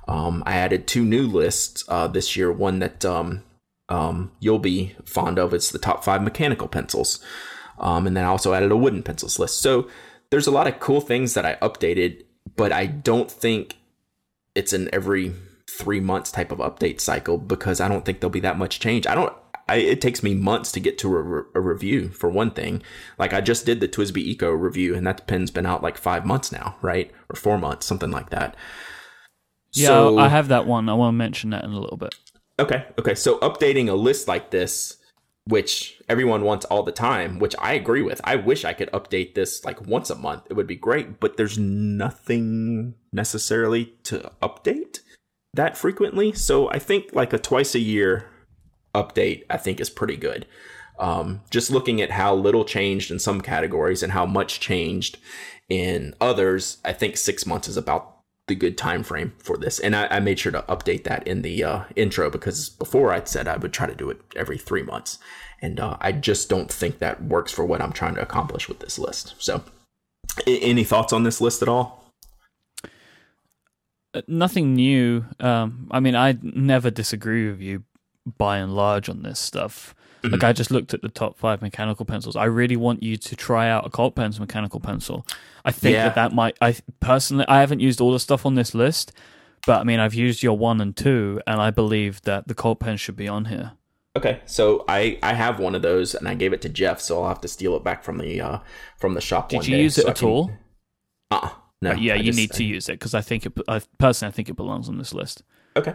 [0.07, 2.53] Um, I added two new lists uh, this year.
[2.53, 3.43] One that um,
[3.89, 5.55] um, you'll be fond of.
[5.55, 7.25] It's the top five mechanical pencils,
[7.79, 9.63] um, and then I also added a wooden pencils list.
[9.63, 9.89] So
[10.31, 12.25] there's a lot of cool things that I updated,
[12.57, 13.77] but I don't think
[14.55, 15.33] it's in every
[15.79, 19.07] three months type of update cycle because I don't think there'll be that much change.
[19.07, 19.33] I don't
[19.69, 22.83] I, it takes me months to get to a, a, review for one thing.
[23.19, 26.27] Like I just did the TWSBI Eco review, and that pen's been out like five
[26.27, 28.57] months now, right, or four months, something like that.
[29.73, 30.89] Yeah, so, I have that one.
[30.89, 32.15] I want to mention that in a little bit.
[32.61, 33.15] Okay, okay.
[33.15, 34.99] So updating a list like this,
[35.47, 38.21] which everyone wants all the time, which I agree with.
[38.23, 40.43] I wish I could update this like once a month.
[40.51, 45.01] It would be great, but there's nothing necessarily to update
[45.55, 46.33] that frequently.
[46.33, 48.27] So I think like a twice a year
[48.95, 50.47] update, I think is pretty good.
[50.99, 55.19] Um, just looking at how little changed in some categories and how much changed
[55.69, 58.15] in others, I think six months is about
[58.47, 59.79] the good time frame for this.
[59.79, 63.29] And I, I made sure to update that in the uh, intro because before I'd
[63.29, 65.19] said I would try to do it every three months,
[65.63, 68.81] and uh, I just don't think that works for what I'm trying to accomplish with
[68.81, 69.35] this list.
[69.39, 69.65] So,
[70.47, 72.04] any thoughts on this list at all?
[74.15, 75.25] Uh, nothing new.
[75.41, 77.85] Um, I mean, I never disagree with you
[78.39, 79.95] by and large on this stuff.
[80.23, 80.33] Mm-hmm.
[80.33, 82.37] Like I just looked at the top five mechanical pencils.
[82.37, 85.27] I really want you to try out a Cult Pens mechanical pencil.
[85.65, 86.05] I think yeah.
[86.05, 86.57] that that might.
[86.63, 89.13] I personally, I haven't used all the stuff on this list,
[89.67, 92.81] but I mean, I've used your one and two, and I believe that the Cult
[92.81, 93.73] Pen should be on here.
[94.17, 97.21] Okay, so I I have one of those, and I gave it to Jeff, so
[97.21, 98.59] I'll have to steal it back from the uh
[98.97, 99.51] from the shop.
[99.51, 100.29] Did you use it so at can...
[100.29, 100.53] all?
[101.31, 101.35] Uh.
[101.35, 101.51] Uh-uh.
[101.85, 101.93] No.
[101.93, 103.53] yeah, I you just, need to use it because I think it.
[103.69, 105.43] I personally, I think it belongs on this list.
[105.77, 105.95] Okay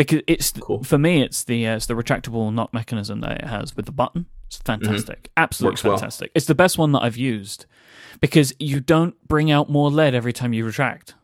[0.00, 0.82] because it's cool.
[0.82, 3.92] for me it's the uh, it's the retractable knock mechanism that it has with the
[3.92, 4.24] button.
[4.46, 5.32] It's fantastic, mm-hmm.
[5.36, 6.26] absolutely Works fantastic.
[6.28, 6.32] Well.
[6.36, 7.66] It's the best one that I've used
[8.20, 11.14] because you don't bring out more lead every time you retract,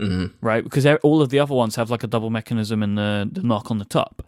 [0.00, 0.26] mm-hmm.
[0.46, 0.62] right?
[0.62, 3.70] Because all of the other ones have like a double mechanism and the, the knock
[3.70, 4.22] on the top,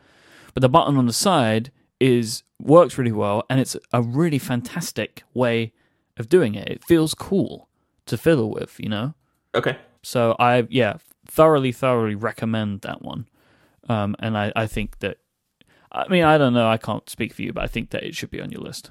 [0.55, 1.71] but the button on the side
[2.01, 5.73] is works really well, and it's a really fantastic way
[6.17, 6.67] of doing it.
[6.67, 7.69] It feels cool
[8.07, 9.15] to fiddle with, you know.
[9.55, 9.77] Okay.
[10.03, 13.27] So I yeah thoroughly thoroughly recommend that one.
[13.89, 15.19] Um, and I, I think that,
[15.91, 18.15] I mean, I don't know, I can't speak for you, but I think that it
[18.15, 18.91] should be on your list.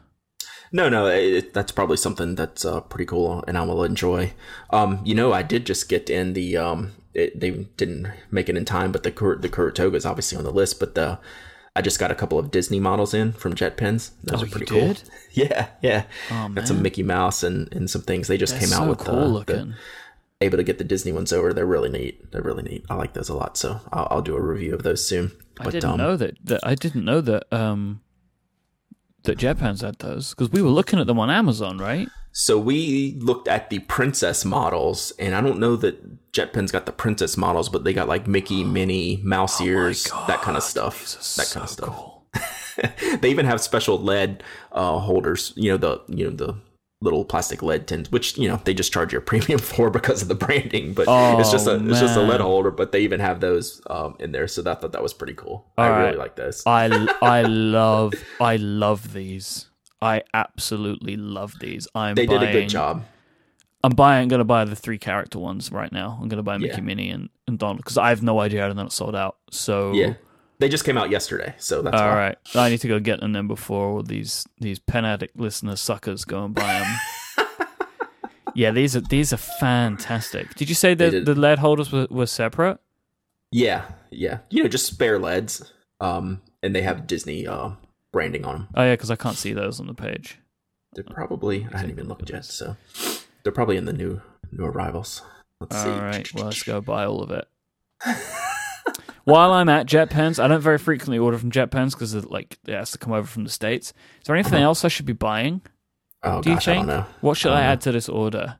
[0.71, 4.33] No, no, it, that's probably something that's uh, pretty cool, and I will enjoy.
[4.69, 6.57] Um, you know, I did just get in the.
[6.57, 10.37] Um, it, they didn't make it in time, but the the Kuru Toga is obviously
[10.37, 10.77] on the list.
[10.77, 11.19] But the
[11.73, 14.11] I just got a couple of Disney models in from JetPens.
[14.23, 14.95] Those oh, are pretty cool.
[15.31, 16.03] Yeah, yeah.
[16.31, 18.27] Oh, got some Mickey Mouse and, and some things.
[18.27, 19.73] They just That's came out so with cool the, the,
[20.41, 21.53] able to get the Disney ones over.
[21.53, 22.31] They're really neat.
[22.31, 22.85] They're really neat.
[22.89, 23.57] I like those a lot.
[23.57, 25.31] So I'll, I'll do a review of those soon.
[25.55, 26.59] But, I didn't um, know that, that.
[26.63, 27.51] I didn't know that.
[27.51, 28.01] Um,
[29.23, 32.07] that JetPens had those because we were looking at them on Amazon, right?
[32.31, 36.91] So we looked at the princess models, and I don't know that JetPens got the
[36.91, 41.35] princess models, but they got like Mickey, Minnie, mouse oh ears, that kind of stuff.
[41.35, 41.89] That kind of stuff.
[41.89, 42.25] Cool.
[43.19, 45.53] they even have special lead uh, holders.
[45.55, 46.55] You know the you know the
[47.01, 50.21] little plastic lead tins, which you know they just charge you a premium for because
[50.21, 50.93] of the branding.
[50.93, 51.89] But oh, it's just a man.
[51.89, 52.71] it's just a lead holder.
[52.71, 55.65] But they even have those um, in there, so that thought that was pretty cool.
[55.77, 56.05] All I right.
[56.05, 56.65] really like this.
[56.65, 56.85] I
[57.21, 59.69] I love I love these.
[60.01, 61.87] I absolutely love these.
[61.95, 63.03] I'm they buying, did a good job.
[63.83, 64.23] I'm buying.
[64.23, 66.19] I'm going to buy the three character ones right now.
[66.21, 66.81] I'm going to buy Mickey, yeah.
[66.81, 69.37] Minnie, and, and Donald because I have no idea how they're not sold out.
[69.49, 70.13] So yeah,
[70.59, 72.15] they just came out yesterday, so that's all why.
[72.15, 72.37] right.
[72.55, 76.25] I need to go get them then before all these these pen addict listener suckers
[76.25, 77.47] go and buy them.
[78.55, 80.55] yeah, these are these are fantastic.
[80.55, 82.79] Did you say that the lead holders were, were separate?
[83.51, 84.39] Yeah, yeah.
[84.49, 85.73] You know, just spare leads.
[85.99, 87.71] Um, and they have Disney uh,
[88.11, 88.67] branding on them.
[88.75, 90.39] Oh yeah, because I can't see those on the page.
[90.93, 92.75] They're probably I hadn't even looked yet, so
[93.43, 95.21] they're probably in the new new arrivals.
[95.59, 95.89] Let's see.
[95.89, 97.47] All right, well let's go buy all of it.
[99.27, 102.91] While I'm at JetPens, I don't very frequently order from JetPens because like it has
[102.91, 103.89] to come over from the states.
[104.21, 105.61] Is there anything else I should be buying?
[106.23, 106.87] Oh Do you gosh, I think?
[106.87, 107.05] don't know.
[107.21, 108.57] What should I I don't add to this order?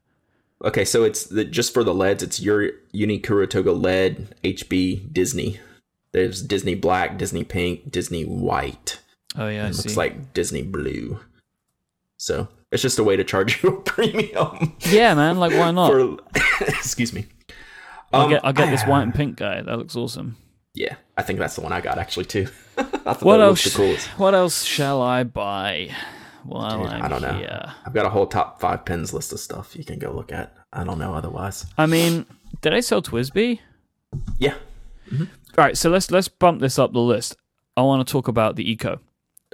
[0.65, 2.21] Okay, so it's the, just for the LEDs.
[2.21, 5.59] It's your Uni Kuru Toga LED HB Disney.
[6.11, 8.99] There's Disney Black, Disney Pink, Disney White.
[9.37, 9.83] Oh yeah, I It see.
[9.83, 11.19] looks like Disney Blue.
[12.17, 15.37] So it's just a way to charge you a premium yeah, man.
[15.37, 15.91] Like why not?
[15.91, 16.17] for.
[16.67, 17.27] excuse me.
[18.11, 19.61] I'll Um, get I'll get this white and pink guy.
[19.61, 20.35] That looks awesome.
[20.77, 22.47] Yeah, I think that's the one I got actually too.
[22.77, 23.77] I What else?
[24.17, 25.89] What else shall I buy
[26.55, 27.33] I'm I don't know.
[27.33, 27.73] here?
[27.85, 30.55] I've got a whole top five pins list of stuff you can go look at.
[30.71, 31.65] I don't know otherwise.
[31.77, 32.25] I mean,
[32.61, 33.59] did I sell TWSBI?
[34.37, 34.55] Yeah.
[35.11, 35.23] Mm-hmm.
[35.57, 37.35] All right, so let's let's bump this up the list.
[37.75, 38.99] I want to talk about the Eco.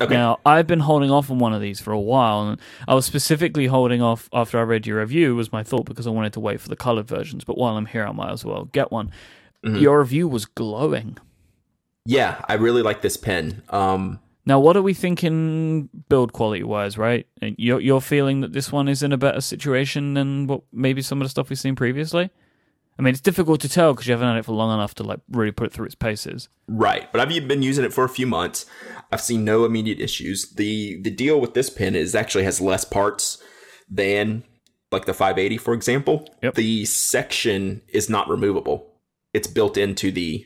[0.02, 0.14] Okay.
[0.14, 3.06] Now, I've been holding off on one of these for a while, and I was
[3.06, 5.36] specifically holding off after I read your review.
[5.36, 7.44] Was my thought because I wanted to wait for the colored versions.
[7.46, 9.12] But while I'm here, I might as well get one.
[9.64, 9.78] Mm-hmm.
[9.78, 11.18] Your review was glowing.
[12.06, 13.64] Yeah, I really like this pen.
[13.70, 16.98] Um, Now, what are we thinking build quality wise?
[16.98, 21.02] Right, you're you're feeling that this one is in a better situation than what maybe
[21.02, 22.30] some of the stuff we've seen previously.
[23.00, 25.04] I mean, it's difficult to tell because you haven't had it for long enough to
[25.04, 26.50] like really put it through its paces.
[26.68, 28.66] Right, but I've been using it for a few months.
[29.12, 30.52] I've seen no immediate issues.
[30.52, 33.42] the The deal with this pen is actually has less parts
[33.90, 34.44] than
[34.92, 36.30] like the 580, for example.
[36.44, 36.56] Yep.
[36.56, 38.93] The section is not removable;
[39.34, 40.46] it's built into the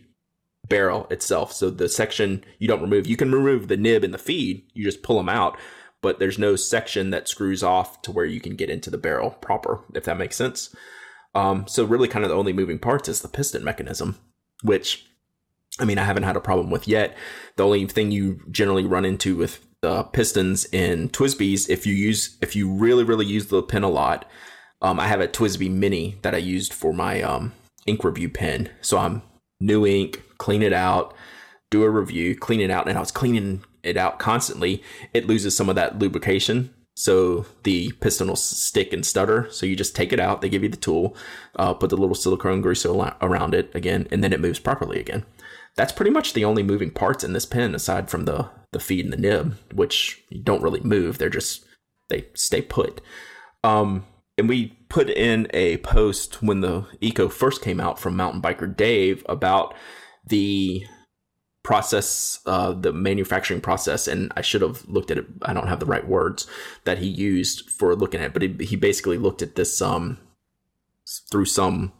[0.67, 1.53] barrel itself.
[1.53, 3.07] So the section you don't remove.
[3.07, 4.69] You can remove the nib and the feed.
[4.73, 5.57] You just pull them out,
[6.01, 9.31] but there's no section that screws off to where you can get into the barrel
[9.31, 9.81] proper.
[9.93, 10.75] If that makes sense.
[11.35, 14.17] Um, so really, kind of the only moving parts is the piston mechanism,
[14.63, 15.07] which
[15.79, 17.15] I mean, I haven't had a problem with yet.
[17.55, 22.37] The only thing you generally run into with the pistons in TWSBIs, if you use,
[22.41, 24.25] if you really, really use the pen a lot,
[24.81, 27.53] um, I have a TWSBI Mini that I used for my um,
[27.87, 28.69] ink review pen.
[28.81, 29.21] So I'm
[29.59, 31.13] new ink, clean it out,
[31.71, 34.83] do a review, clean it out, and I was cleaning it out constantly.
[35.13, 36.73] It loses some of that lubrication.
[36.95, 39.47] So the piston will stick and stutter.
[39.51, 40.41] So you just take it out.
[40.41, 41.15] They give you the tool,
[41.55, 45.25] uh, put the little silicone grease around it again, and then it moves properly again
[45.77, 49.05] that's pretty much the only moving parts in this pen aside from the the feed
[49.05, 51.63] and the nib which don't really move they're just
[52.09, 52.99] they stay put
[53.63, 54.05] um
[54.37, 58.75] and we put in a post when the eco first came out from mountain biker
[58.75, 59.73] dave about
[60.25, 60.85] the
[61.63, 65.79] process uh the manufacturing process and i should have looked at it i don't have
[65.79, 66.47] the right words
[66.85, 70.17] that he used for looking at it but he, he basically looked at this um
[71.29, 71.91] through some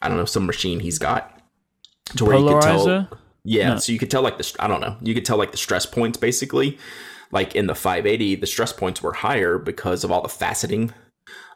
[0.00, 1.38] i don't know some machine he's got
[2.16, 3.08] to where you could tell
[3.44, 3.76] yeah, No.
[3.78, 5.86] so you could tell like the I don't know, you could tell like the stress
[5.86, 6.78] points basically.
[7.30, 10.92] Like in the 580, the stress points were higher because of all the faceting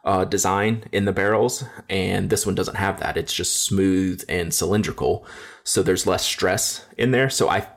[0.03, 3.17] uh, design in the barrels, and this one doesn't have that.
[3.17, 5.25] It's just smooth and cylindrical,
[5.63, 7.29] so there's less stress in there.
[7.29, 7.67] So I,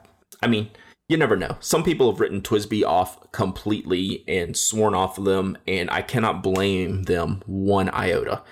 [0.42, 0.70] I mean,
[1.08, 1.56] you never know.
[1.60, 6.42] Some people have written TWSBI off completely and sworn off of them, and I cannot
[6.42, 8.42] blame them one iota.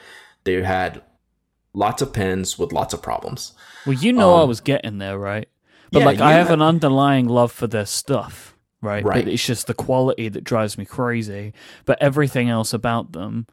[0.45, 1.03] They had
[1.73, 3.55] lots of pens with lots of problems.
[3.87, 5.49] Well, you know I Um, was getting there, right?
[5.91, 9.05] But yeah, like, I have have- an underlying love for their stuff, right?
[9.05, 9.25] Right.
[9.25, 11.53] But it's just the quality that drives me crazy.
[11.85, 13.47] But everything else about them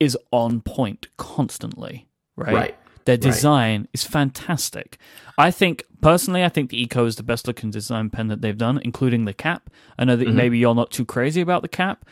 [0.00, 2.54] is on point constantly, right?
[2.54, 2.78] Right.
[3.04, 4.98] Their design is fantastic.
[5.38, 8.58] I think personally, I think the Eco is the best looking design pen that they've
[8.58, 9.70] done, including the cap.
[9.96, 12.04] I know that maybe you're not too crazy about the cap.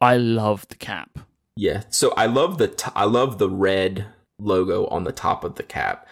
[0.00, 1.18] I love the cap.
[1.56, 1.84] Yeah.
[1.88, 4.06] So I love the t- I love the red
[4.38, 6.06] logo on the top of the cap.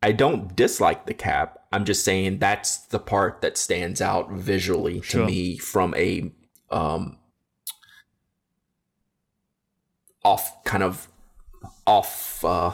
[0.00, 1.58] I don't dislike the cap.
[1.72, 5.26] I'm just saying that's the part that stands out visually to Sure.
[5.26, 6.32] me from a
[6.70, 7.18] um
[10.24, 11.08] off kind of
[11.86, 12.72] off uh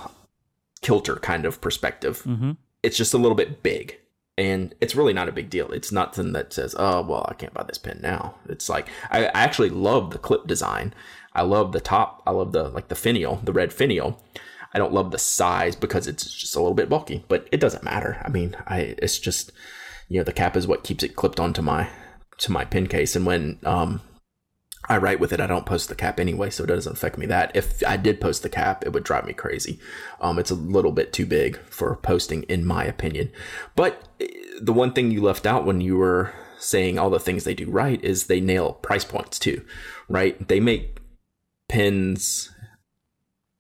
[0.83, 2.21] kilter kind of perspective.
[2.23, 3.99] hmm It's just a little bit big.
[4.37, 5.73] And it's really not a big deal.
[5.73, 9.25] It's nothing that says, "Oh, well, I can't buy this pen now." It's like I,
[9.27, 10.95] I actually love the clip design.
[11.35, 12.23] I love the top.
[12.25, 14.23] I love the like the finial, the red finial.
[14.73, 17.83] I don't love the size because it's just a little bit bulky, but it doesn't
[17.83, 18.23] matter.
[18.25, 19.51] I mean, I it's just
[20.09, 21.89] you know the cap is what keeps it clipped onto my
[22.39, 24.03] to my pin case, and when um
[24.89, 27.27] I write with it, I don't post the cap anyway, so it doesn't affect me
[27.27, 27.51] that.
[27.55, 29.79] If I did post the cap, it would drive me crazy.
[30.21, 33.31] Um, it's a little bit too big for posting, in my opinion.
[33.77, 34.27] But eh,
[34.61, 37.71] the one thing you left out when you were saying all the things they do
[37.71, 39.65] right is they nail price points too,
[40.09, 40.49] right?
[40.49, 40.99] They make
[41.69, 42.51] pins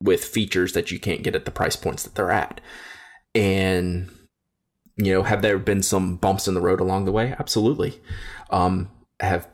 [0.01, 2.61] with features that you can't get at the price points that they're at.
[3.35, 4.11] And,
[4.97, 7.35] you know, have there been some bumps in the road along the way?
[7.39, 8.01] Absolutely.
[8.51, 9.49] Um, have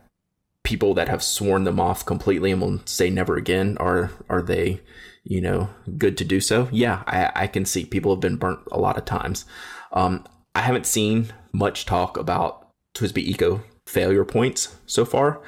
[0.64, 3.76] people that have sworn them off completely and will say never again?
[3.78, 4.80] Are are they,
[5.22, 6.68] you know, good to do so?
[6.72, 9.44] Yeah, I, I can see people have been burnt a lot of times.
[9.92, 15.40] Um, I haven't seen much talk about TWSBI Eco failure points so far.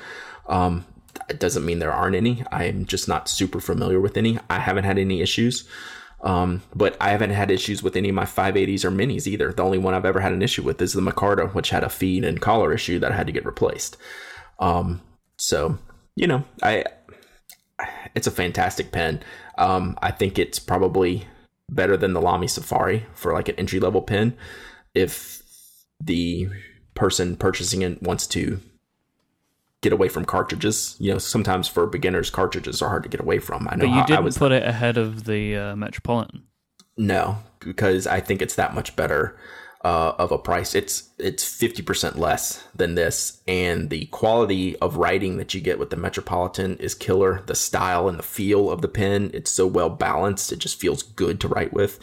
[0.49, 0.85] Um,
[1.29, 2.45] it doesn't mean there aren't any.
[2.53, 4.39] I'm just not super familiar with any.
[4.51, 5.69] I haven't had any issues.
[6.23, 9.53] Um, but I haven't had issues with any of my 580s or minis either.
[9.53, 11.89] The only one I've ever had an issue with is the Micarta, which had a
[11.89, 13.97] feed and collar issue that I had to get replaced.
[14.59, 15.01] Um,
[15.39, 15.79] so
[16.15, 16.85] you know, I
[18.15, 19.23] it's a fantastic pen.
[19.59, 21.27] Um, I think it's probably
[21.71, 24.37] better than the Lamy Safari for like an entry level pen.
[24.95, 25.43] If
[26.01, 26.49] the
[26.95, 28.61] person purchasing it wants to
[29.83, 30.97] get away from cartridges.
[30.99, 33.69] You know, sometimes for beginners, cartridges are hard to get away from.
[33.71, 36.45] I know But you I didn't was put it ahead of the uh, Metropolitan.
[36.97, 39.37] no because I think it's that much better
[39.87, 40.75] uh, of a price.
[40.75, 45.79] It's it's fifty percent less than this, and the quality of writing that you get
[45.79, 47.43] with the Metropolitan is killer.
[47.47, 50.51] The style and the feel of the pen, it's so well balanced.
[50.51, 52.01] It just feels good to write with.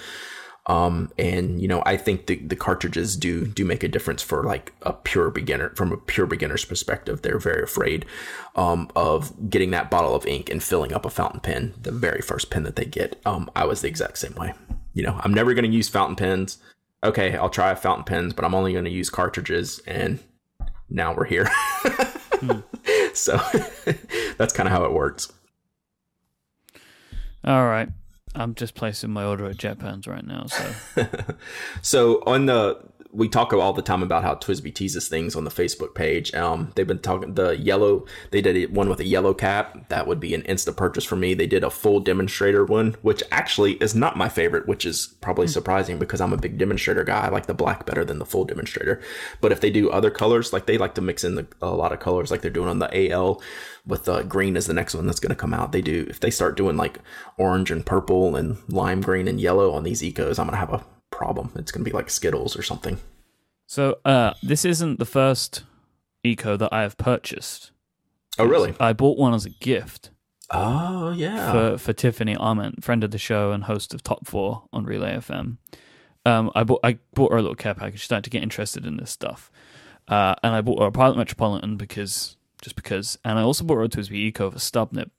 [0.66, 4.46] Um, and you know, I think the, the cartridges do do make a difference for
[4.46, 7.22] like a pure beginner from a pure beginner's perspective.
[7.22, 8.06] They're very afraid
[8.56, 12.22] um, of getting that bottle of ink and filling up a fountain pen, the very
[12.22, 13.20] first pen that they get.
[13.26, 14.54] Um, I was the exact same way.
[14.94, 16.60] You know, I'm never going to use fountain pens.
[17.04, 19.80] Okay, I'll try fountain pens, but I'm only going to use cartridges.
[19.86, 20.20] And
[20.90, 21.50] now we're here.
[23.14, 23.38] So
[24.38, 25.32] that's kind of how it works.
[27.44, 27.90] All right.
[28.36, 30.46] I'm just placing my order at JetPens right now.
[30.48, 31.08] So
[31.84, 32.84] So on the
[33.14, 36.34] we talk all the time about how TWSBI teases things on the Facebook page.
[36.34, 38.06] Um, they've been talking the yellow.
[38.32, 39.90] They did one with a yellow cap.
[39.90, 41.36] That would be an instant purchase for me.
[41.36, 45.48] They did a full demonstrator one, which actually is not my favorite, which is probably
[45.48, 47.28] surprising because I'm a big demonstrator guy.
[47.28, 49.00] I like the black better than the full demonstrator.
[49.42, 51.94] But if they do other colors, like they like to mix in the, a lot
[51.94, 53.42] of colors, like they're doing on the AL
[53.86, 55.72] with uh, green is the next one that's going to come out.
[55.72, 57.00] They do if they start doing like
[57.38, 60.86] orange and purple and lime green and yellow on these ecos, I'm gonna have a
[61.14, 61.52] problem.
[61.56, 62.98] It's gonna be like Skittles or something.
[63.68, 65.64] So uh, this isn't the first
[66.24, 67.72] eco that I have purchased.
[68.40, 68.74] Oh really?
[68.80, 70.10] I bought one as a gift
[70.52, 71.52] Oh yeah.
[71.52, 75.16] for, for Tiffany Arment, friend of the show and host of Top Four on Relay
[75.18, 75.58] FM.
[76.26, 78.00] Um, I bought I bought her a little care package.
[78.00, 79.52] She started to get interested in this stuff,
[80.08, 83.76] uh, and I bought her a Pilot Metropolitan because just because, and I also bought
[83.76, 85.10] her a TWSBI Eco for stub nib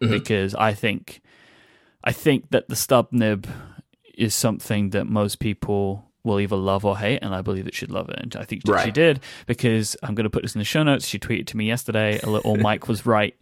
[0.00, 0.10] Mhm.
[0.10, 1.20] because I think
[2.02, 3.46] I think that the stub nib
[4.16, 7.90] is something that most people will either love or hate, and I believe that she'd
[7.90, 8.18] love it.
[8.20, 10.82] And I think that she did because I'm going to put this in the show
[10.82, 11.06] notes.
[11.06, 13.34] She tweeted to me yesterday a little Myke was right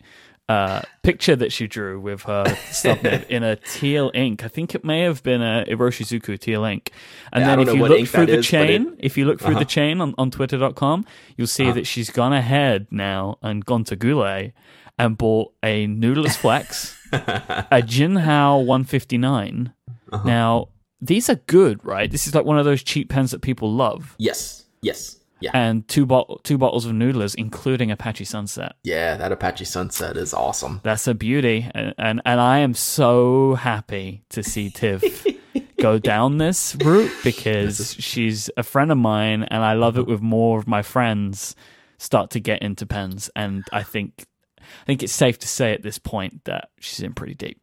[0.49, 2.45] uh, picture that she drew with her
[2.85, 4.45] nib in a teal ink.
[4.45, 6.93] I think it may have been a Iroshizuku teal ink.
[7.33, 9.51] And Yeah, then if you look through the is, chain, it- if you look through
[9.51, 9.59] Uh-huh.
[9.59, 11.05] the chain on, on twitter.com,
[11.37, 14.53] you'll see that she's gone ahead now and gone to Goulet
[14.99, 19.73] and bought a Noodler's Flex, a Jinhao 159.
[20.13, 20.27] Uh-huh.
[20.29, 20.69] Now,
[21.01, 22.11] these are good, right?
[22.11, 24.15] This is like one of those cheap pens that people love.
[24.19, 24.65] yes.
[24.81, 25.17] Yes.
[25.41, 25.51] Yeah.
[25.55, 28.73] And two, bot- two bottles of Noodlers, including Apache Sunset.
[28.83, 29.17] yeah.
[29.17, 30.81] That Apache Sunset is awesome.
[30.83, 35.25] That's a beauty, and and, and I am so happy to see Tiff
[35.81, 40.21] go down this route because she's a friend of mine, and I love it with
[40.21, 41.55] more of my friends
[41.99, 44.27] start to get into pens, and I think
[44.59, 47.61] I think it's safe to say at this point that she's in pretty deep.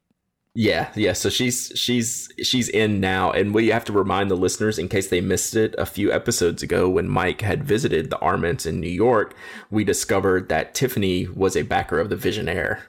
[0.58, 1.12] Yeah, yeah.
[1.12, 5.10] So she's she's she's in now, and we have to remind the listeners in case
[5.10, 8.88] they missed it a few episodes ago when Myke had visited the Arments in New
[8.88, 9.36] York.
[9.70, 12.84] We discovered that Tiffany was a backer of the Visionaire.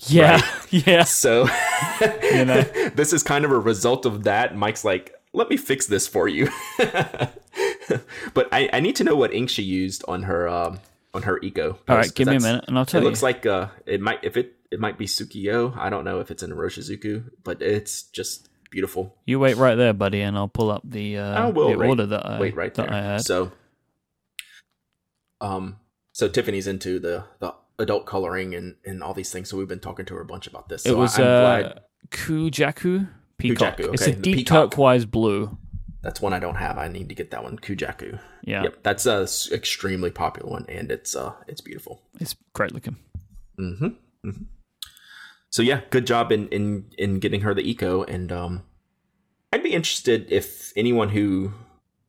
[0.00, 1.04] Yeah, yeah.
[1.04, 1.48] So
[2.22, 2.60] You know.
[2.94, 4.54] this is kind of a result of that.
[4.54, 6.50] Myke's like, "Let me fix this for you,"
[8.34, 10.80] but I, I need to know what ink she used on her um,
[11.14, 11.78] on her eco.
[11.88, 13.08] All right, give me a minute, and I'll tell it you.
[13.08, 15.76] It looks like uh, it might if it it might be Sukiyo.
[15.76, 19.16] I don't know if it's in Roshizuku, but it's just beautiful.
[19.26, 21.88] you wait right there, buddy, and I'll pull up the uh, I will the wait-
[21.88, 22.94] order that I Wait right that there.
[22.96, 23.20] I had.
[23.22, 23.50] So,
[25.40, 25.78] um,
[26.12, 29.48] so Tiffany's into the the adult coloring and and all these things.
[29.48, 30.82] So we've been talking to her a bunch about this.
[30.84, 33.08] So it was I, am uh, glad Kujaku
[33.38, 33.76] Peacock.
[33.78, 34.70] Kujaku, It's a deep peacock.
[34.70, 35.56] turquoise blue.
[36.02, 36.76] that's one I don't have.
[36.78, 37.58] I need to get that one.
[37.58, 38.20] Kujaku.
[38.44, 42.02] Yeah, Yep, that's a extremely popular one, and it's uh it's beautiful.
[42.20, 42.96] it's great looking.
[43.58, 43.88] Mm-hmm.
[44.24, 44.42] hmm
[45.50, 48.62] So yeah, good job in in in getting her the eco, and um,
[49.52, 51.52] I'd be interested if anyone who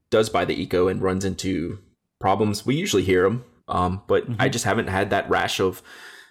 [0.10, 1.80] does buy the eco and runs into
[2.20, 2.66] problems.
[2.66, 5.82] We usually hear them, um, but I just haven't had that rash of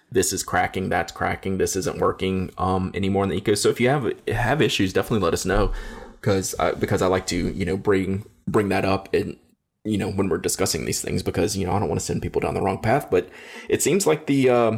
[0.09, 3.55] this is cracking, that's cracking, this isn't working um anymore in the eco.
[3.55, 5.73] So if you have have issues, definitely let us know
[6.19, 9.37] because I, because I like to you know bring bring that up and
[9.83, 12.21] you know, when we're discussing these things because you know I don't want to send
[12.21, 13.09] people down the wrong path.
[13.09, 13.29] But
[13.67, 14.77] it seems like the uh,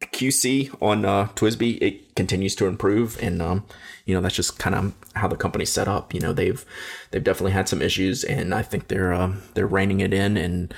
[0.00, 3.64] QC on uh, TWSBI it continues to improve, and um,
[4.04, 6.12] you know that's just kind of how the company's set up.
[6.12, 6.64] You know they've
[7.10, 10.74] they've definitely had some issues, and I think they're um, they're reining it in and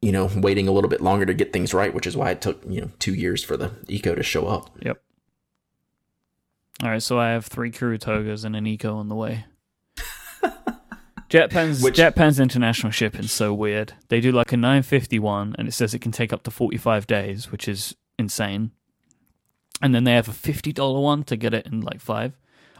[0.00, 2.40] you know waiting a little bit longer to get things right, which is why it
[2.40, 4.70] took you know two years for the eco to show up.
[4.82, 5.02] Yep.
[6.82, 9.44] All right, so I have three Kuru togas and an eco on the way.
[11.30, 13.92] JetPen's Which- JetPen's international shipping's so weird.
[14.08, 17.52] They do like a 951 and it says it can take up to 45 days,
[17.52, 18.70] which is insane.
[19.82, 22.32] And then they have a $50 one to get it in like 5.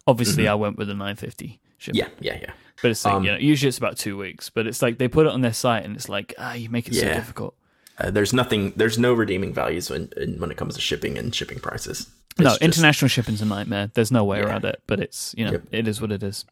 [0.06, 2.00] Obviously I went with the 950 shipping.
[2.00, 2.24] Mm-hmm.
[2.24, 2.52] Yeah, yeah, yeah.
[2.80, 5.08] But it's like, Um, you know, usually it's about 2 weeks, but it's like they
[5.08, 7.54] put it on their site and it's like, ah, you make it so difficult.
[7.98, 8.72] Uh, there's nothing.
[8.76, 12.08] There's no redeeming values when in, when it comes to shipping and shipping prices.
[12.36, 13.90] It's no, just- international shipping's a nightmare.
[13.92, 14.44] There's no way Yeah.
[14.46, 15.62] around it, but it's, you know, Yep.
[15.72, 16.44] it is what it is.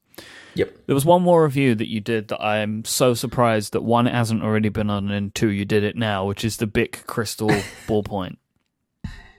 [0.54, 0.86] Yep.
[0.86, 4.14] There was one more review that you did that I'm so surprised that one it
[4.14, 7.50] hasn't already been on and two you did it now, which is the Bic Cristal
[7.86, 8.36] ballpoint.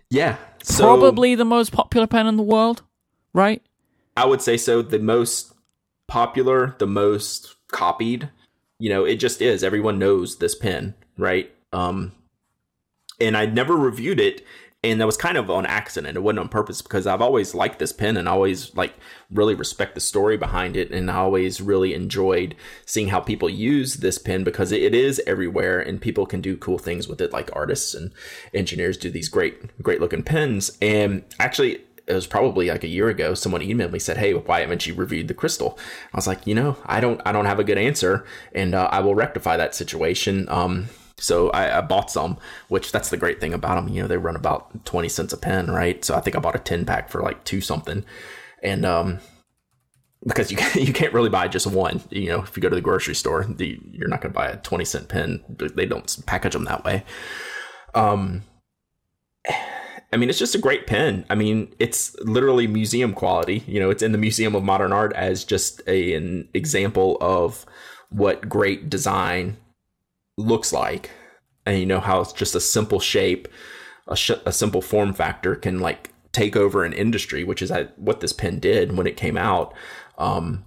[0.09, 0.38] Yeah.
[0.63, 2.84] So Probably the most popular pen in the world,
[3.34, 3.61] right?
[4.15, 4.82] I would say so.
[4.82, 5.53] The most
[6.07, 8.30] popular, the most copied.
[8.80, 9.63] You know, it just is.
[9.63, 11.51] Everyone knows this pen, right?
[11.73, 12.11] Um,
[13.19, 14.45] and I never reviewed it,
[14.84, 16.15] and that was kind of on accident.
[16.15, 18.93] It wasn't on purpose because I've always liked this pen and always like
[19.32, 22.55] really respect the story behind it, and I always really enjoyed
[22.86, 26.78] seeing how people use this pen because it is everywhere and people can do cool
[26.78, 28.11] things with it, like artists and
[28.53, 30.78] engineers do these great, great looking pens.
[30.82, 34.61] And actually, it was probably like a year ago someone emailed me said hey why
[34.61, 35.78] haven't you reviewed the Cristal?
[36.13, 38.25] I was like you know i don't i don't have a good answer.
[38.53, 40.47] And uh, i will rectify that situation.
[40.49, 40.88] Um
[41.20, 42.38] so I, I bought some
[42.68, 45.38] which that's the great thing about them you know they run about 20 cents a
[45.38, 48.05] pen right so i think i bought a 10 pack for like two something
[48.61, 49.20] and um
[50.26, 52.01] because you you can't really buy just one.
[52.09, 54.47] You know, if you go to the grocery store, the, you're not going to buy
[54.47, 55.43] a twenty cent pen.
[55.49, 57.03] They don't package them that way.
[57.93, 58.43] Um,
[60.13, 61.26] I mean, it's just a great pen.
[61.30, 63.65] I mean, it's literally museum quality.
[63.68, 67.65] You know, it's in the Museum of Modern Art as just a, an example of
[68.09, 69.57] what great design
[70.38, 71.11] looks like.
[71.65, 73.47] And you know how it's just a simple shape,
[74.07, 78.21] a, sh- a simple form factor can like take over an industry, which is what
[78.21, 79.73] this pen did when it came out.
[80.17, 80.63] Um,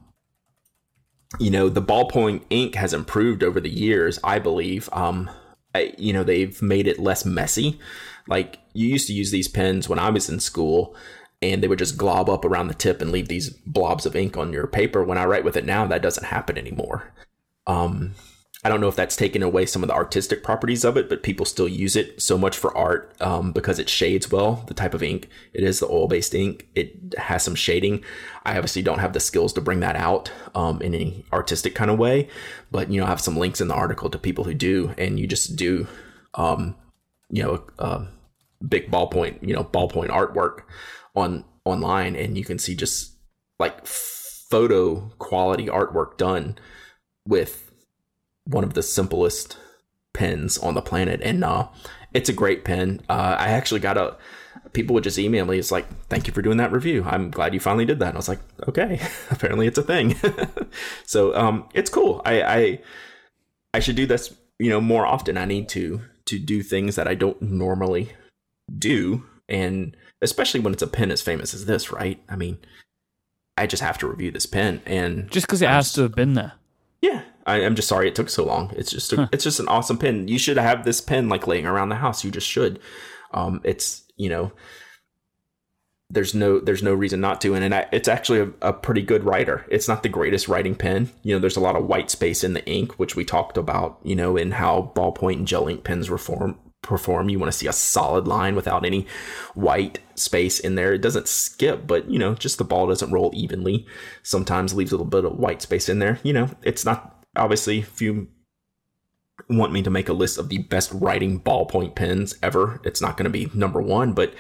[1.39, 4.89] you know, the ballpoint ink has improved over the years, I believe.
[4.93, 5.31] Um,
[5.75, 7.79] I, you know, they've made it less messy.
[8.27, 10.97] Like you used to use these pens when I was in school,
[11.41, 14.37] and they would just glob up around the tip and leave these blobs of ink
[14.37, 15.03] on your paper.
[15.03, 17.13] When I write with it now, that doesn't happen anymore.
[17.67, 18.15] Um,
[18.63, 21.23] I don't know if that's taken away some of the artistic properties of it, but
[21.23, 24.65] people still use it so much for art um, because it shades well.
[24.67, 28.05] The type of ink it is, the oil based ink, it has some shading.
[28.45, 31.91] I obviously don't have the skills to bring that out um, in any artistic kind
[31.91, 32.29] of way,
[32.71, 35.19] but you know, I have some links in the article to people who do, and
[35.19, 35.87] you just do,
[36.35, 36.77] um,
[37.31, 38.09] you know,
[38.69, 40.65] big ballpoint, you know, ballpoint artwork
[41.15, 43.15] on online, and you can see just
[43.59, 46.59] like photo quality artwork done
[47.27, 47.70] with
[48.45, 49.57] one of the simplest
[50.15, 51.69] pens on the planet and uh
[52.13, 53.01] it's a great pen.
[53.09, 54.17] Uh i actually got a
[54.73, 57.05] people would just email me it's like thank you for doing that review.
[57.05, 58.09] I'm glad you finally did that.
[58.09, 60.17] And i was like okay apparently it's a thing.
[61.05, 62.23] So um it's cool.
[62.25, 62.81] I i
[63.75, 65.37] i should do this you know more often.
[65.39, 68.13] I need to to do things that i don't normally
[68.79, 72.21] do and especially when it's a pen as famous as this right?
[72.29, 72.59] I mean
[73.57, 76.03] i just have to review this pen and Just because it I'm has s- to
[76.03, 76.53] have been there.
[77.03, 78.73] yeah, I, I'm just sorry it took so long.
[78.77, 80.29] It's just a, it's just an awesome pen.
[80.29, 82.25] You should have this pen like laying around the house.
[82.25, 82.81] You just should.
[83.33, 84.53] Um, it's you know,
[86.09, 89.03] there's no there's no reason not to, and, and I, it's actually a, a pretty
[89.03, 89.67] good writer.
[89.69, 91.11] It's not the greatest writing pen.
[91.23, 93.99] You know, there's a lot of white space in the ink, which we talked about.
[94.05, 97.29] You know, in how ballpoint and gel ink pens reform perform.
[97.29, 99.07] You want to see a solid line without any
[99.55, 100.95] white space in there.
[100.95, 103.87] It doesn't skip, but you know, just the ball doesn't roll evenly.
[104.23, 106.19] Sometimes leaves a little bit of white space in there.
[106.23, 108.29] You know, it's not obviously if you
[109.49, 113.17] want me to make a list of the best writing ballpoint pens ever, it's not
[113.17, 114.35] going to be number one, but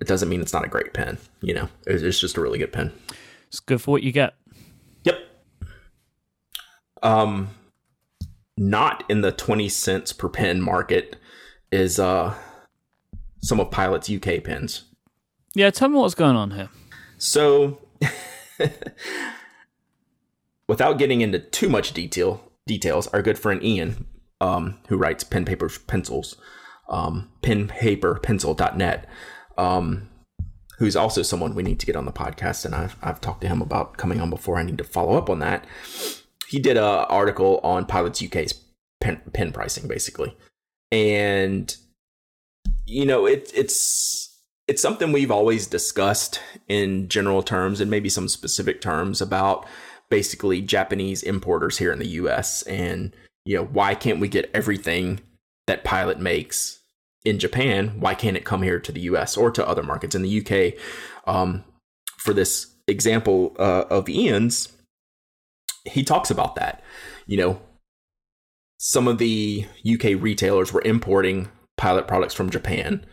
[0.00, 1.18] it doesn't mean it's not a great pen.
[1.40, 2.92] You know, it's just a really good pen.
[3.48, 4.34] It's good for what you get.
[5.04, 5.18] Yep.
[7.02, 7.50] Um,
[8.56, 11.16] not in the twenty cents per pen market
[11.70, 12.34] is uh
[13.40, 14.84] some of Pilot's UK pens.
[15.54, 16.68] Yeah, tell me what's going on here.
[17.18, 17.78] So,
[20.68, 24.06] without getting into too much detail, details, our good friend Ian,
[24.40, 26.36] um, who writes pen paper pencils,
[26.88, 29.08] um, penpaperpencil.net,
[29.56, 30.08] um,
[30.78, 33.48] who's also someone we need to get on the podcast, and I've I've talked to
[33.48, 34.58] him about coming on before.
[34.58, 35.64] I need to follow up on that.
[36.48, 38.54] he did a article on Pilots UK's
[39.00, 40.36] pen, pen pricing, basically,
[40.92, 41.76] and
[42.86, 48.28] you know it it's it's something we've always discussed in general terms and maybe some
[48.28, 49.66] specific terms about
[50.10, 55.20] basically Japanese importers here in the US and you know why can't we get everything
[55.66, 56.80] that Pilot makes
[57.24, 58.00] in Japan?
[58.00, 60.14] Why can't it come here to the US or to other markets?
[60.14, 60.80] In the UK
[61.26, 61.64] um,
[62.18, 64.72] for this example uh, of Ian's
[65.84, 66.82] he talks about that.
[67.26, 67.60] You know
[68.78, 73.04] some of the UK retailers were importing Pilot products from Japan.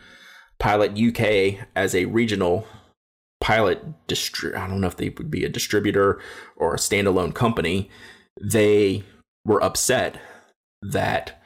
[0.58, 2.66] Pilot UK as a regional
[3.44, 6.18] pilot distri- I don't know if they would be a distributor
[6.56, 7.90] or a standalone company.
[8.42, 9.04] They
[9.44, 10.18] were upset
[10.80, 11.42] that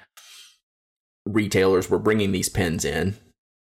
[1.26, 3.16] retailers were bringing these pens in,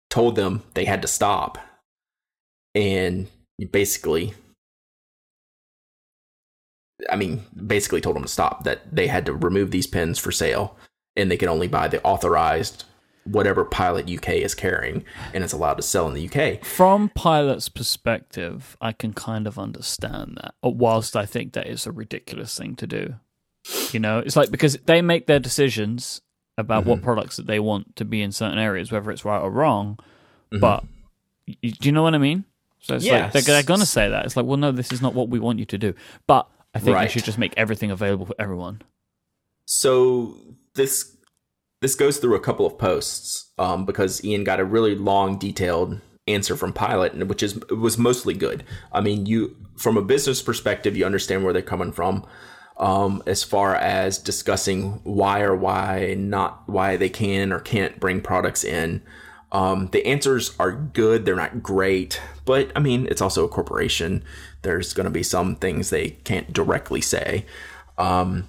[0.09, 1.57] told them they had to stop,
[2.75, 3.27] and
[3.71, 4.33] basically
[7.09, 10.31] I mean, basically told them to stop, that they had to remove these pens for
[10.31, 10.77] sale
[11.15, 12.83] and they could only buy the authorized
[13.26, 15.03] whatever Pilot UK is carrying,
[15.34, 16.63] and it's allowed to sell in the UK.
[16.63, 21.91] From Pilot's perspective, I can kind of understand that, whilst I think that is a
[21.91, 23.15] ridiculous thing to do.
[23.91, 26.21] You know, it's like because they make their decisions
[26.57, 26.91] about mm-hmm.
[26.91, 29.97] what products that they want to be in certain areas, whether it's right or wrong.
[30.51, 30.59] Mm-hmm.
[30.59, 30.84] But
[31.47, 32.45] do you know what I mean?
[32.80, 33.34] So it's yes.
[33.34, 34.26] like they're, they're going to say that.
[34.26, 35.95] It's like, well, no, this is not what we want you to do.
[36.28, 37.03] But I think right.
[37.03, 38.82] you should just make everything available for everyone.
[39.65, 40.38] So
[40.76, 41.14] this
[41.86, 46.01] this goes through a couple of posts um, because Ian got a really long, detailed
[46.25, 48.63] answer from Pilot, which is was mostly good.
[48.91, 52.25] I mean, you from a business perspective, you understand where they're coming from.
[52.77, 58.19] Um, as far as discussing why or why not why they can or can't bring
[58.19, 59.03] products in.
[59.51, 61.23] Um, the answers are good.
[61.23, 64.23] They're not great, but I mean, it's also a corporation.
[64.63, 67.45] There's going to be some things they can't directly say.
[67.99, 68.47] Um,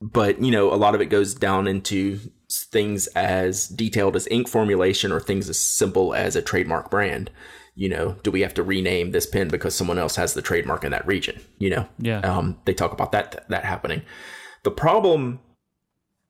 [0.00, 2.20] but you know, a lot of it goes down into
[2.50, 7.30] things as detailed as ink formulation or things as simple as a trademark brand.
[7.74, 10.82] You know, do we have to rename this pen because someone else has the trademark
[10.82, 11.40] in that region?
[11.58, 12.20] You know, yeah.
[12.20, 14.02] Um, they talk about that that happening.
[14.64, 15.38] The problem,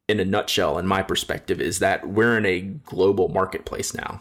[0.09, 4.21] in a nutshell, in my perspective, is that we're in a global marketplace now,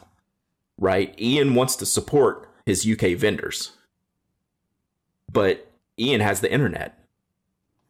[0.78, 1.14] right?
[1.20, 3.74] Ian wants to support his UK vendors,
[5.30, 5.70] but
[6.00, 6.98] Ian has the internet,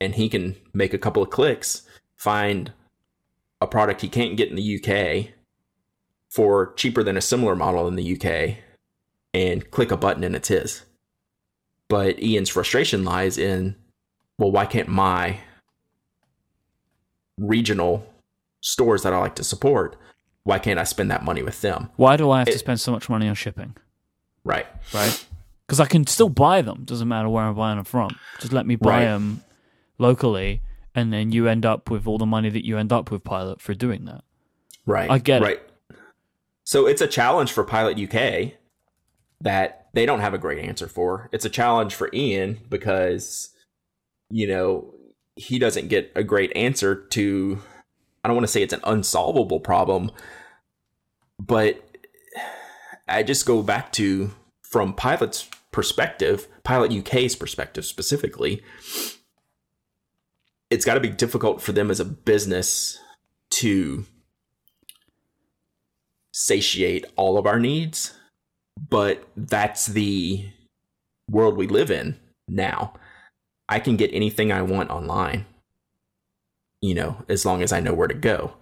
[0.01, 1.83] and he can make a couple of clicks,
[2.15, 2.73] find
[3.61, 5.33] a product he can't get in the UK
[6.29, 8.57] for cheaper than a similar model in the UK
[9.33, 10.83] and click a button and it's his.
[11.89, 13.75] But Ian's frustration lies in,
[14.37, 15.39] well, why can't my
[17.39, 18.11] regional
[18.61, 19.95] stores that I like to support,
[20.43, 21.89] why can't I spend that money with them?
[21.95, 23.75] Why do I have it, to spend so much money on shipping?
[24.43, 24.67] Right.
[24.93, 25.25] Right.
[25.65, 26.83] Because I can still buy them.
[26.85, 28.17] Doesn't matter where I'm buying them from.
[28.39, 29.05] Just let me buy right.
[29.05, 29.43] them
[29.97, 30.61] locally
[30.97, 33.61] and then you end up with all the money that you end up with Pilot
[33.61, 34.23] for doing that.
[34.87, 35.09] Right.
[35.09, 35.57] I get right.
[35.57, 35.97] it.
[36.63, 38.53] So it's a challenge for Pilot UK
[39.39, 41.29] that they don't have a great answer for.
[41.31, 43.51] It's a challenge for Ian because
[44.29, 44.93] you know,
[45.35, 47.61] he doesn't get a great answer to
[48.23, 50.11] I don't want to say it's an unsolvable problem,
[51.39, 51.79] but
[53.07, 54.31] I just go back to
[54.63, 58.63] from Pilot's perspective, Pilot UK's perspective specifically,
[60.70, 62.99] it's got to be difficult for them as a business
[63.49, 64.05] to
[66.34, 68.13] satiate all of our needs
[68.89, 70.45] but that's the
[71.30, 72.93] world we live in now.
[73.70, 75.45] I can get anything i want online
[76.82, 78.53] you know as long as i know where to go.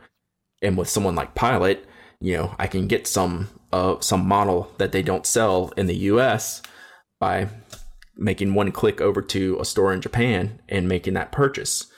[0.62, 1.86] And with someone like pilot
[2.22, 5.95] you know i can get some uh, some model that they don't sell in the
[5.95, 6.62] us
[7.20, 7.49] by
[8.16, 11.91] making one click over to a store in japan and making that purchase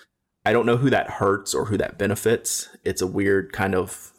[0.48, 2.70] I don't know who that hurts or who that benefits.
[2.86, 4.14] It's a weird kind of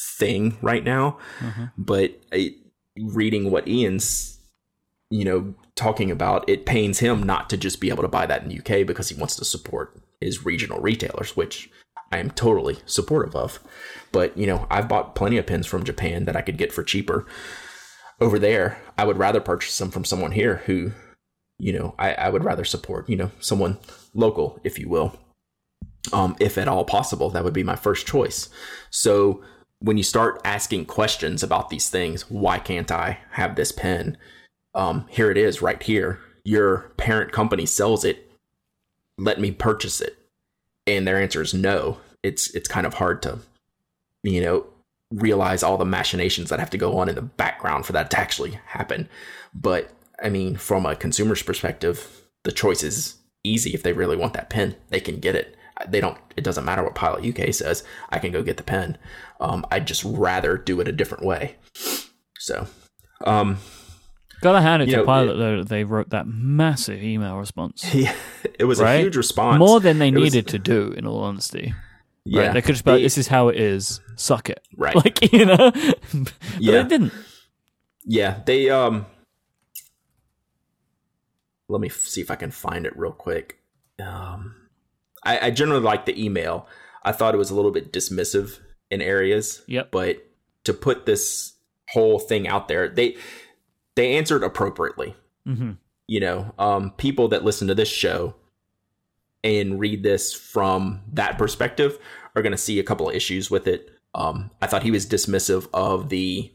[0.00, 1.18] thing right now.
[1.40, 1.64] Mm-hmm.
[1.76, 2.54] But I,
[2.96, 4.38] reading what Ian's,
[5.10, 8.44] you know, talking about, it pains him not to just be able to buy that
[8.44, 11.68] in the UK because he wants to support his regional retailers, which
[12.12, 13.58] I am totally supportive of.
[14.12, 16.84] But, you know, I've bought plenty of pins from Japan that I could get for
[16.84, 17.26] cheaper.
[18.20, 20.92] Over there, I would rather purchase them from someone here who,
[21.58, 23.78] you know, I, I would rather support, you know, someone
[24.14, 25.18] local, if you will
[26.12, 27.30] um, if at all possible.
[27.30, 28.48] That would be my first choice.
[28.90, 29.42] So
[29.80, 34.16] when you start asking questions about these things, why can't I have this pen?
[34.74, 36.20] Um, here it is right here.
[36.44, 38.30] Your parent company sells it.
[39.18, 40.18] Let me purchase it.
[40.86, 41.98] And their answer is no.
[42.22, 43.38] It's it's kind of hard to,
[44.22, 44.66] you know,
[45.10, 48.18] realize all the machinations that have to go on in the background for that to
[48.18, 49.08] actually happen.
[49.54, 49.90] But
[50.22, 54.50] I mean, from a consumer's perspective, the choice is easy if they really want that
[54.50, 55.53] pen, they can get it.
[55.88, 56.18] They don't.
[56.36, 57.82] It doesn't matter what Pilot UK says.
[58.10, 58.96] I can go get the pen.
[59.40, 61.56] Um, I'd just rather do it a different way.
[62.38, 62.66] So,
[63.24, 63.58] um,
[64.40, 65.58] Gotta hand it to know, Pilot though.
[65.58, 67.84] that They wrote that massive email response.
[67.94, 68.14] yeah,
[68.58, 68.94] it was Right?
[68.96, 69.58] a huge response.
[69.58, 71.74] More than they It was- needed to do, in all honesty.
[72.26, 72.52] Yeah, Right?
[72.54, 74.00] They could just be like, this is how it is.
[74.16, 74.60] Suck it.
[74.76, 74.94] right.
[74.94, 75.56] Like, you know?
[75.72, 76.82] but Yeah.
[76.82, 77.12] they didn't.
[78.06, 79.06] Yeah, they um
[81.68, 83.58] let me see if I can find it real quick.
[83.98, 84.54] Um
[85.24, 86.68] I, I generally like the email.
[87.02, 88.58] I thought it was a little bit dismissive
[88.90, 89.62] in areas.
[89.66, 89.90] Yep.
[89.90, 90.26] But
[90.64, 91.54] to put this
[91.90, 93.16] whole thing out there, they
[93.94, 95.14] they answered appropriately.
[95.44, 95.72] hmm
[96.06, 98.34] You know, um people that listen to this show
[99.42, 101.98] and read this from that perspective
[102.34, 103.90] are going to see a couple of issues with it.
[104.14, 106.50] Um, I thought he was dismissive of the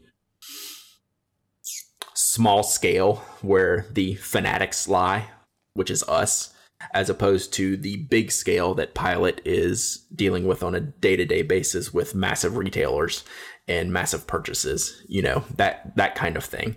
[2.14, 5.28] small scale where the fanatics lie,
[5.74, 6.52] which is us,
[6.92, 11.24] as opposed to the big scale that Pilot is dealing with on a day to
[11.24, 13.24] day basis with massive retailers
[13.68, 15.02] and massive purchases.
[15.08, 16.76] You know that that kind of thing.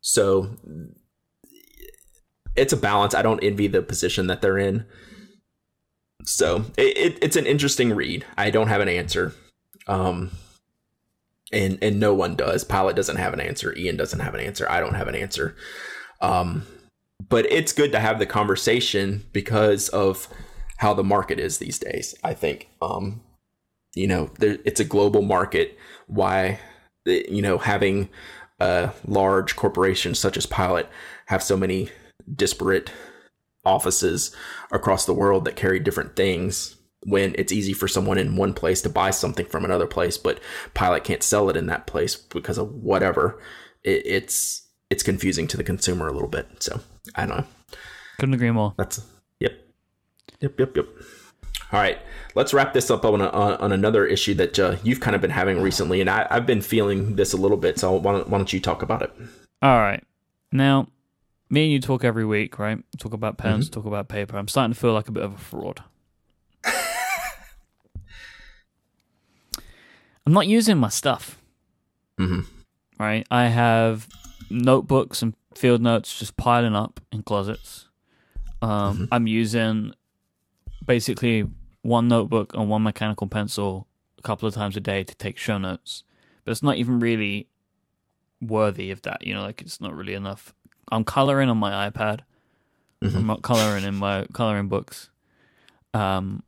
[0.00, 0.56] So
[2.56, 3.14] it's a balance.
[3.14, 4.84] I don't envy the position that they're in.
[6.24, 8.24] So it, it, it's an interesting read.
[8.36, 9.34] I don't have an answer.
[9.88, 10.30] Um,
[11.52, 12.64] and and no one does.
[12.64, 13.74] Pilot doesn't have an answer.
[13.76, 14.68] Ian doesn't have an answer.
[14.70, 15.54] I don't have an answer.
[16.20, 16.64] Um,
[17.28, 20.28] but it's good to have the conversation because of
[20.78, 22.14] how the market is these days.
[22.24, 23.22] I think, um,
[23.94, 25.78] you know, there, it's a global market.
[26.06, 26.58] Why,
[27.04, 28.08] you know, having
[28.58, 30.88] a large corporation such as Pilot
[31.26, 31.90] have so many
[32.34, 32.90] disparate
[33.64, 34.34] offices
[34.70, 38.82] across the world that carry different things when it's easy for someone in one place
[38.82, 40.40] to buy something from another place but
[40.74, 43.40] pilot can't sell it in that place because of whatever
[43.84, 44.61] it, it's
[44.92, 46.80] it's confusing to the consumer a little bit so
[47.16, 47.44] i don't know
[48.18, 48.74] Couldn't agree more.
[48.76, 49.00] that's
[49.40, 49.54] yep
[50.40, 50.86] yep yep yep
[51.72, 51.98] all right
[52.34, 55.22] let's wrap this up on, a, on, on another issue that uh, you've kind of
[55.22, 58.28] been having recently and I, i've been feeling this a little bit so why don't,
[58.28, 59.10] why don't you talk about it
[59.62, 60.02] All right.
[60.54, 60.88] Now,
[61.48, 62.78] me and you talk every week, right?
[62.98, 63.74] Talk about pens, Mm-hmm.
[63.80, 64.36] talk about paper.
[64.36, 65.80] I'm starting to feel like a bit of a fraud.
[70.26, 71.38] I'm not using my stuff,
[72.18, 72.40] hmm
[72.98, 73.26] right?
[73.30, 74.06] I have
[74.52, 77.88] notebooks and field notes just piling up in closets.
[78.60, 79.04] Um, Mm-hmm.
[79.12, 79.92] I'm using
[80.86, 81.46] basically
[81.82, 83.86] one notebook and one mechanical pencil
[84.18, 86.04] a couple of times a day to take show notes,
[86.44, 87.48] but it's not even really
[88.40, 89.26] worthy of that.
[89.26, 90.54] You know, like it's not really enough.
[90.90, 92.20] I'm coloring on my iPad.
[93.02, 93.16] Mhm.
[93.16, 95.10] I'm not coloring in my coloring books.
[95.94, 96.42] Um,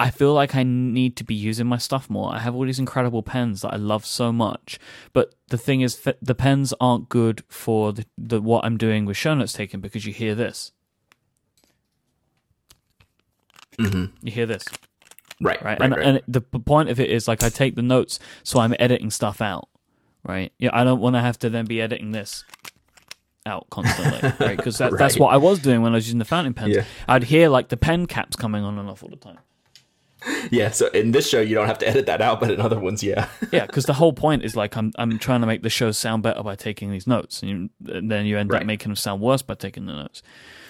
[0.00, 2.32] I feel like I need to be using my stuff more.
[2.32, 4.78] I have all these incredible pens that I love so much,
[5.12, 9.18] but the thing is, the pens aren't good for the, the what I'm doing with
[9.18, 10.72] show notes taking because you hear this,
[13.78, 14.64] hmm you hear this,
[15.38, 15.78] right right?
[15.78, 16.06] right, and right.
[16.06, 19.42] and the point of it is like I take the notes, so I'm editing stuff
[19.42, 19.68] out,
[20.24, 20.50] right?
[20.58, 22.44] Yeah, I don't want to have to then be editing this
[23.44, 24.56] out constantly, right?
[24.56, 26.74] Because that, that's what I was doing when I was using the fountain pens.
[26.74, 26.84] Yeah.
[27.06, 29.40] I'd hear like the pen caps coming on and off all the time.
[30.50, 32.78] Yeah, so in this show you don't have to edit that out, but in other
[32.78, 33.28] ones, yeah.
[33.52, 36.22] Yeah, because the whole point is like I'm I'm trying to make the show sound
[36.22, 38.62] better by taking these notes, and, you, and then you end Right.
[38.62, 40.22] up making them sound worse by taking the notes.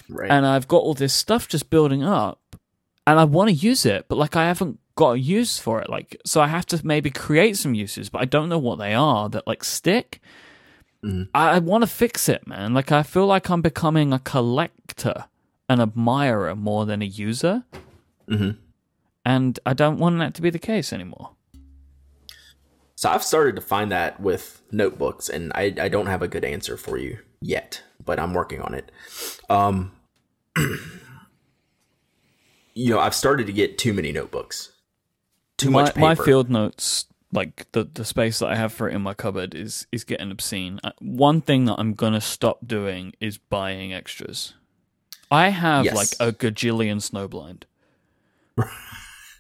[0.09, 0.31] right.
[0.31, 2.41] And I've got all this stuff just building up,
[3.07, 5.89] and I want to use it, but like I haven't got a use for it.
[5.89, 8.93] Like, so I have to maybe create some uses, but I don't know what they
[8.95, 10.21] are that like stick.
[11.05, 11.29] Mhm.
[11.35, 12.75] I, I want to fix it, man.
[12.75, 15.25] Like I feel like I'm becoming a collector,
[15.69, 17.65] an admirer more than a user,
[18.29, 18.51] hmm
[19.25, 21.31] and I don't want that to be the case anymore.
[22.97, 26.45] So I've started to find that with notebooks, and I, I don't have a good
[26.45, 28.93] answer for you yet, but I'm working on it.
[29.49, 29.93] Um,
[32.75, 34.73] you know, I've started to get too many notebooks,
[35.57, 36.01] too my, much paper.
[36.01, 39.55] my field notes like the the space that i have for it in my cupboard
[39.55, 44.55] is is getting obscene Uh, one thing that i'm gonna stop doing is buying extras
[45.31, 45.95] i have Yes.
[45.95, 47.63] like a gajillion snowblind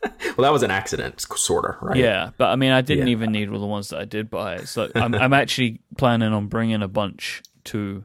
[0.36, 1.96] well, that was an accident, sort of, right?
[1.96, 3.12] yeah but i mean i didn't Yeah.
[3.12, 6.46] even need all the ones that i did buy so i'm, I'm actually planning on
[6.46, 8.05] bringing a bunch to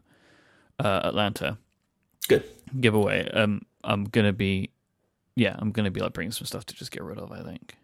[0.80, 1.58] uh, atlanta
[2.28, 2.44] Good.
[2.80, 4.72] giveaway um i'm gonna be
[5.36, 7.76] yeah i'm gonna be like bringing some stuff to just get rid of i think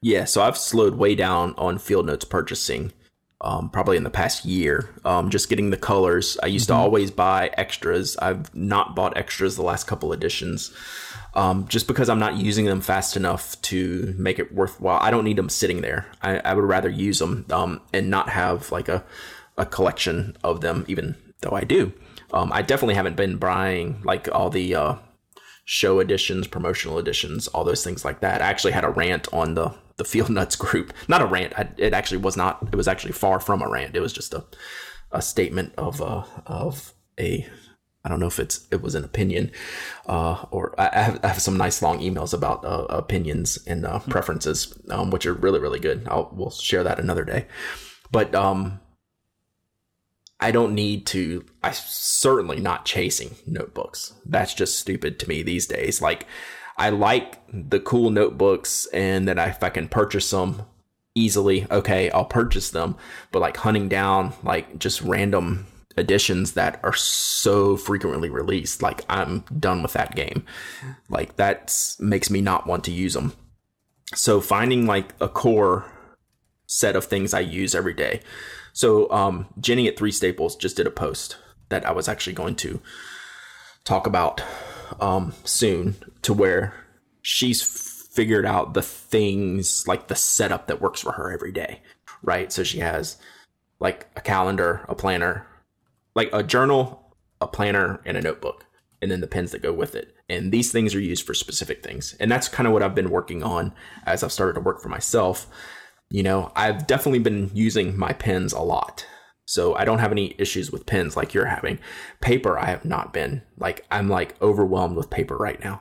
[0.00, 2.92] Yeah, so I've slowed way down on field notes purchasing,
[3.40, 4.90] um, probably in the past year.
[5.04, 6.36] Um, just getting the colors.
[6.42, 8.16] I used to always buy extras.
[8.16, 10.72] I've not bought extras the last couple editions,
[11.34, 14.98] um, just because I'm not using them fast enough to make it worthwhile.
[15.00, 16.06] I don't need them sitting there.
[16.22, 19.04] I, I would rather use them um, and not have like a
[19.58, 21.92] a collection of them, even though I do.
[22.32, 24.94] Um, I definitely haven't been buying like all the uh,
[25.64, 28.40] show editions, promotional editions, all those things like that.
[28.40, 30.92] I actually had a rant on the the Field Notes group.
[31.06, 31.52] Not a rant.
[31.58, 32.66] I, it actually was not.
[32.72, 33.94] It was actually far from a rant.
[33.94, 34.44] It was just a
[35.12, 37.46] a statement of uh, of a
[38.04, 39.50] I don't know if it's it was an opinion,
[40.06, 43.98] uh, or I have, I have, some nice long emails about uh, opinions and uh,
[43.98, 46.06] preferences, um, which are really really good.
[46.08, 47.46] I'll we'll share that another day,
[48.10, 48.80] but um,
[50.40, 51.44] I don't need to.
[51.62, 54.14] I certainly not chasing notebooks.
[54.24, 56.00] That's just stupid to me these days.
[56.00, 56.26] Like
[56.78, 60.62] I like the cool notebooks, and that if I can purchase them
[61.14, 62.96] easily, okay, I'll purchase them.
[63.32, 65.66] But like hunting down like just random
[65.96, 70.44] editions that are so frequently released, like I'm done with that game.
[71.08, 73.32] Like that makes me not want to use them.
[74.14, 75.84] So finding like a core
[76.66, 78.20] set of things I use every day.
[78.72, 81.36] So um, Jenny at Three Staples just did a post
[81.68, 82.80] that I was actually going to
[83.84, 84.42] talk about
[85.00, 86.74] um, soon, to where
[87.22, 91.80] she's figured out the things like the setup that works for her every day,
[92.22, 92.52] right?
[92.52, 93.16] So she has
[93.80, 95.46] like a calendar, a planner,
[96.14, 98.66] like a journal, a planner, and a notebook,
[99.00, 100.16] and then the pens that go with it.
[100.28, 102.16] And these things are used for specific things.
[102.18, 103.72] And that's kind of what I've been working on
[104.04, 105.46] as I've started to work for myself.
[106.10, 109.06] You know, I've definitely been using my pens a lot.
[109.48, 111.78] So I don't have any issues with pens like you're having.
[112.20, 113.40] Paper, I have not been.
[113.56, 115.80] Like, I'm like overwhelmed with paper right now.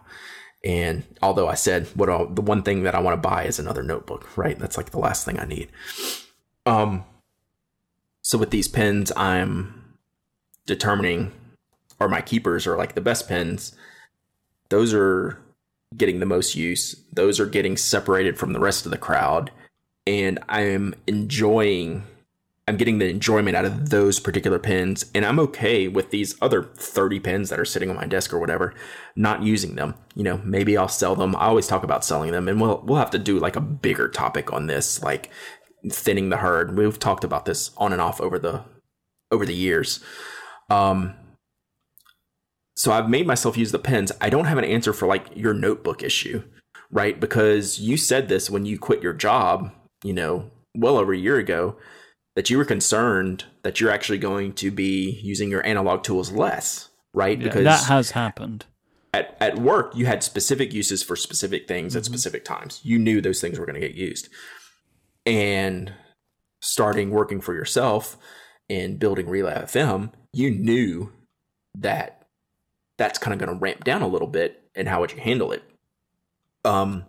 [0.63, 3.59] And although I said what I'll, the one thing that I want to buy is
[3.59, 4.57] another notebook, right?
[4.57, 5.67] That's like the last thing I need.
[6.65, 7.03] Um,
[8.21, 9.97] so with these pens, I'm
[10.65, 11.33] determining,
[11.99, 13.75] are my keepers are like the best pens.
[14.69, 15.41] Those are
[15.97, 16.95] getting the most use.
[17.11, 19.51] Those are getting separated from the rest of the crowd,
[20.05, 22.03] and I'm enjoying
[22.67, 26.63] I'm getting the enjoyment out of those particular pins, and I'm okay with these other
[26.63, 28.73] 30 pins that are sitting on my desk or whatever,
[29.15, 29.95] not using them.
[30.15, 31.33] You know, maybe I'll sell them.
[31.37, 34.09] I always talk about selling them, and we'll we'll have to do like a bigger
[34.09, 35.29] topic on this, like
[35.89, 36.77] thinning the herd.
[36.77, 38.65] We've talked about this on and off over the
[39.31, 40.03] over the years.
[40.69, 41.13] Um,
[42.75, 44.11] so I've made myself use the pens.
[44.19, 46.43] I don't have an answer for like your notebook issue,
[46.91, 47.17] right?
[47.17, 49.71] Because you said this when you quit your job,
[50.03, 51.77] you know, well over a year ago
[52.37, 56.89] that you were concerned that you're actually going to be using your analog tools less,
[57.11, 57.39] right?
[57.39, 58.65] Yeah, because that has happened.
[59.11, 61.97] At, at work, you had specific uses for specific things mm-hmm.
[61.97, 62.79] at specific times.
[62.83, 64.29] You knew those things were going to get used.
[65.25, 65.93] And
[66.61, 68.17] starting working for yourself
[68.69, 71.11] and building Relay FM, you knew
[71.73, 72.27] that
[72.99, 75.51] that's kind of going to ramp down a little bit and how would you handle
[75.51, 75.63] it?
[76.63, 77.05] Um,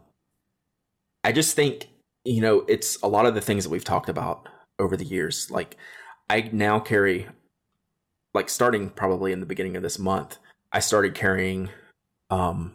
[1.22, 1.90] I just think,
[2.24, 4.48] you know, it's a lot of the things that we've talked about
[4.78, 5.50] over the years.
[5.50, 5.76] Like
[6.28, 7.28] I now carry
[8.34, 10.38] like starting probably in the beginning of this month,
[10.72, 11.70] I started carrying
[12.30, 12.72] um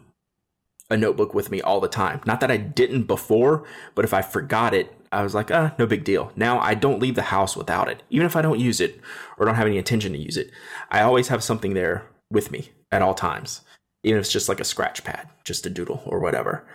[0.90, 2.20] a notebook with me all the time.
[2.26, 5.86] Not that I didn't before, but if I forgot it, I was like, ah, no
[5.86, 6.30] big deal.
[6.36, 8.02] Now I don't leave the house without it.
[8.10, 9.00] Even if I don't use it
[9.38, 10.50] or don't have any intention to use it,
[10.90, 13.62] I always have something there with me at all times.
[14.02, 16.66] Even if it's just like a scratch pad, just a doodle or whatever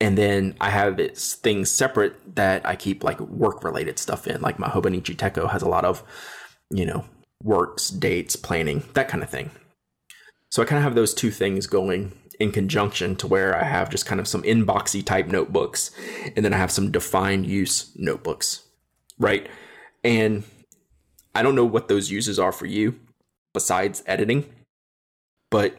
[0.00, 4.40] and then I have its things separate that I keep like work related stuff in.
[4.40, 6.02] Like my Hobonichi Techo has a lot of,
[6.70, 7.04] you know,
[7.42, 9.50] works, dates, planning, that kind of thing.
[10.50, 13.90] So I kind of have those two things going in conjunction to where I have
[13.90, 15.90] just kind of some inboxy type notebooks
[16.36, 18.64] and then I have some defined use notebooks,
[19.18, 19.48] right?
[20.04, 20.44] And
[21.34, 23.00] I don't know what those uses are for you
[23.52, 24.48] besides editing,
[25.50, 25.76] but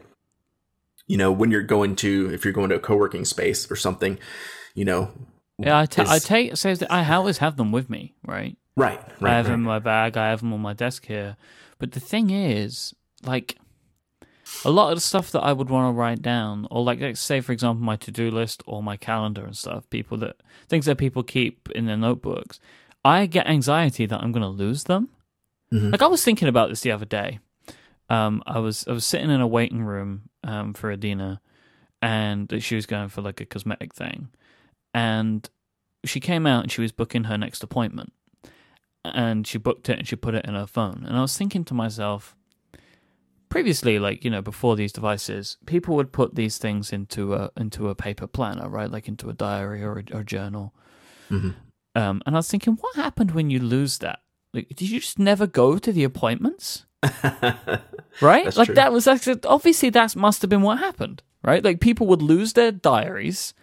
[1.10, 4.16] you know, when you're going to, if you're going to a co-working space or something,
[4.76, 5.10] you know.
[5.58, 8.56] Yeah, I, ta- I take, says that I always have them with me, right?
[8.76, 9.32] Right, right.
[9.32, 9.50] I have right.
[9.50, 11.36] them in my bag, I have them on my desk here.
[11.80, 13.58] But the thing is, like,
[14.64, 17.20] a lot of the stuff that I would want to write down, or like, let's
[17.20, 20.36] say, for example, my to do list or my calendar and stuff, people that,
[20.68, 22.60] things that people keep in their notebooks,
[23.04, 25.08] I get anxiety that I'm going to lose them.
[25.72, 25.90] Mm-hmm.
[25.90, 27.40] Like, I was thinking about this the other day.
[28.10, 31.40] Um, I was I was sitting in a waiting room um, for Adina,
[32.02, 34.28] and she was going for like a cosmetic thing,
[34.92, 35.48] and
[36.04, 38.12] she came out and she was booking her next appointment,
[39.04, 41.64] and she booked it and she put it in her phone, and I was thinking
[41.64, 42.36] to myself.
[43.48, 47.88] Previously, like you know, before these devices, people would put these things into a into
[47.88, 48.88] a paper planner, right?
[48.88, 50.72] Like into a diary or a, or a journal.
[51.28, 51.50] Mm-hmm.
[51.96, 54.20] Um, and I was thinking, what happened when you lose that?
[54.54, 56.86] Like, did you just never go to the appointments?
[58.20, 58.44] right?
[58.44, 58.74] That's like true.
[58.74, 61.64] that was obviously that must have been what happened, right?
[61.64, 63.54] Like people would lose their diaries,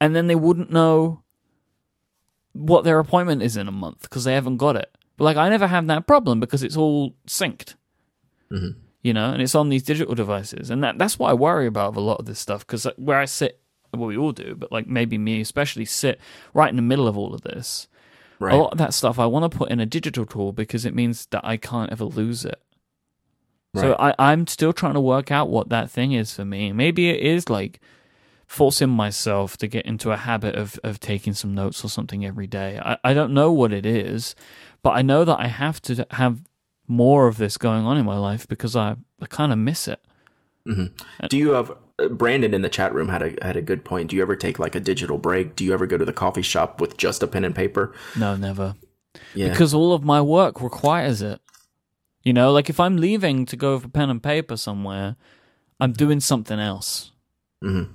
[0.00, 1.22] and then they wouldn't know
[2.52, 4.96] what their appointment is in a month because they haven't got it.
[5.16, 7.74] But like I never have that problem because it's all synced.
[8.50, 8.78] Mm-hmm.
[9.00, 11.92] you know, and it's on these digital devices, and that that's what I worry about
[11.92, 13.62] with a lot of this stuff because where I sit,
[13.94, 16.20] well, we all do, but like maybe me especially sit
[16.52, 17.88] right in the middle of all of this.
[18.38, 18.52] Right.
[18.52, 20.94] A lot of that stuff I want to put in a digital tool because it
[20.94, 22.60] means that I can't ever lose it.
[23.74, 26.72] So I, I'm still trying to work out what that thing is for me.
[26.72, 27.80] Maybe it is like
[28.46, 32.46] forcing myself to get into a habit of, of taking some notes or something every
[32.46, 32.78] day.
[32.78, 34.34] I, I don't know what it is,
[34.82, 36.42] but I know that I have to have
[36.86, 40.00] more of this going on in my life because I, I kind of miss it.
[41.30, 44.10] Do you have uh, Brandon in the chat room had a had a good point.
[44.10, 45.56] Do you ever take like a digital break?
[45.56, 47.92] Do you ever go to the coffee shop with just a pen and paper?
[48.16, 48.76] No, never.
[49.34, 49.48] Yeah.
[49.48, 51.40] Because all of my work requires it.
[52.22, 55.16] You know, like if I'm leaving to go for pen and paper somewhere,
[55.80, 57.10] I'm doing something else.
[57.62, 57.88] Mhm.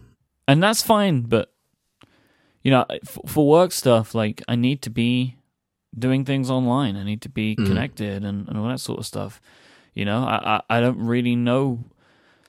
[0.48, 1.54] And that's fine, but,
[2.64, 5.36] you know, for, for work stuff, like I need to be
[5.98, 6.96] doing things online.
[6.96, 9.42] I need to be connected and, and all that sort of stuff.
[9.94, 11.84] You know, I, I, I don't really know.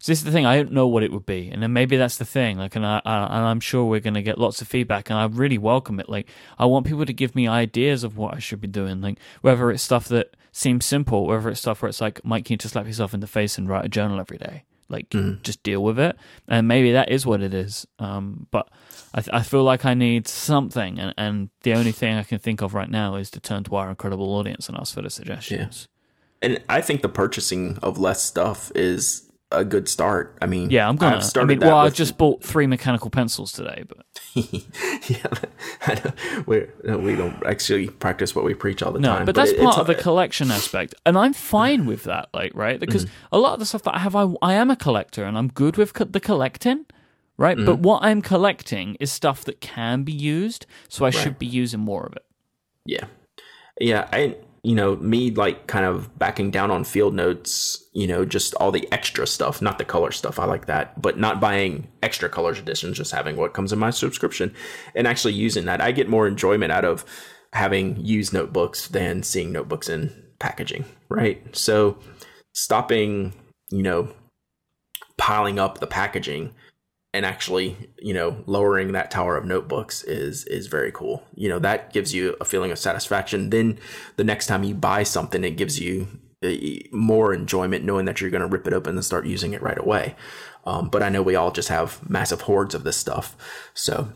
[0.01, 0.47] So this is the thing.
[0.47, 2.57] I don't know what it would be, and then maybe that's the thing.
[2.59, 5.25] Like, and I, I and I'm sure we're gonna get lots of feedback, and I
[5.27, 6.09] really welcome it.
[6.09, 9.01] Like, I want people to give me ideas of what I should be doing.
[9.01, 12.55] Like, whether it's stuff that seems simple, whether it's stuff where it's like, Myke, can
[12.55, 14.65] you just slap yourself in the face and write a journal every day?
[14.91, 15.11] Like,
[15.43, 16.17] just deal with it,
[16.49, 17.87] and maybe that is what it is.
[17.99, 18.71] Um, but
[19.15, 22.63] I, I feel like I need something, and, and the only thing I can think
[22.63, 25.89] of right now is to turn to our incredible audience and ask for the suggestions.
[26.41, 30.37] And I think the purchasing of less stuff is a good start.
[30.43, 31.17] I mean, Yeah, I'm gonna.
[31.17, 34.05] I've I mean, well, I just bought three mechanical pencils today, but
[35.09, 36.13] yeah,
[36.47, 39.25] we don't actually practice what we preach all the no, time.
[39.25, 42.29] but that's it- part of the collection aspect, and I'm fine with that.
[42.35, 42.77] Like, right?
[42.77, 42.81] Mm-hmm.
[42.81, 45.39] Because a lot of the stuff that I have, I, I am a collector, and
[45.39, 46.85] I'm good with co- the collecting,
[47.39, 47.57] right?
[47.57, 47.83] But mm-hmm.
[47.83, 52.05] what I'm collecting is stuff that can be used, so I should be using more
[52.05, 52.25] of it.
[52.85, 53.07] Yeah.
[53.81, 54.09] Yeah.
[54.13, 54.37] I,
[54.69, 58.71] you know, me like kind of backing down on field notes, you know, just all
[58.71, 60.39] the extra stuff, not the color stuff.
[60.39, 63.89] I like that, but not buying extra colors editions, just having what comes in my
[63.89, 64.55] subscription
[64.95, 65.81] and actually using that.
[65.81, 67.07] I get more enjoyment out of
[67.55, 71.57] having used notebooks than seeing notebooks in packaging, right?
[71.57, 71.97] So
[72.53, 73.33] stopping,
[73.71, 74.13] you know,
[75.17, 76.53] piling up the packaging
[77.19, 81.25] and actually you know lowering that tower of notebooks is is very cool.
[81.35, 83.51] You know that gives you a feeling of satisfaction.
[83.51, 83.81] Then
[84.17, 86.07] the next time you buy something it gives you
[86.45, 86.53] uh,
[86.93, 89.79] more enjoyment knowing that you're going to rip it open and start using it right
[89.79, 90.15] away.
[90.65, 93.37] Um, but i know we all just have massive hordes of this stuff.
[93.75, 94.13] So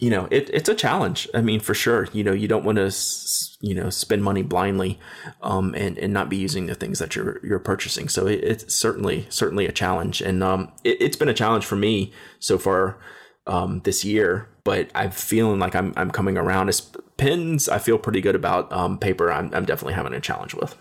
[0.00, 1.28] you know it, it's a challenge.
[1.32, 2.90] I mean for sure you know you don't want to
[3.60, 4.98] you know spend money blindly
[5.42, 8.08] um, and and not be using the things that you're you're purchasing.
[8.08, 10.20] So it, it's certainly certainly a challenge.
[10.20, 12.98] And um, it, it's been a challenge for me so far
[13.46, 16.68] um, this year but i'm feeling like i'm, I'm coming around.
[16.68, 16.80] As
[17.16, 19.32] pens i feel pretty good about um, paper.
[19.32, 20.76] I'm, I'm definitely having a challenge with.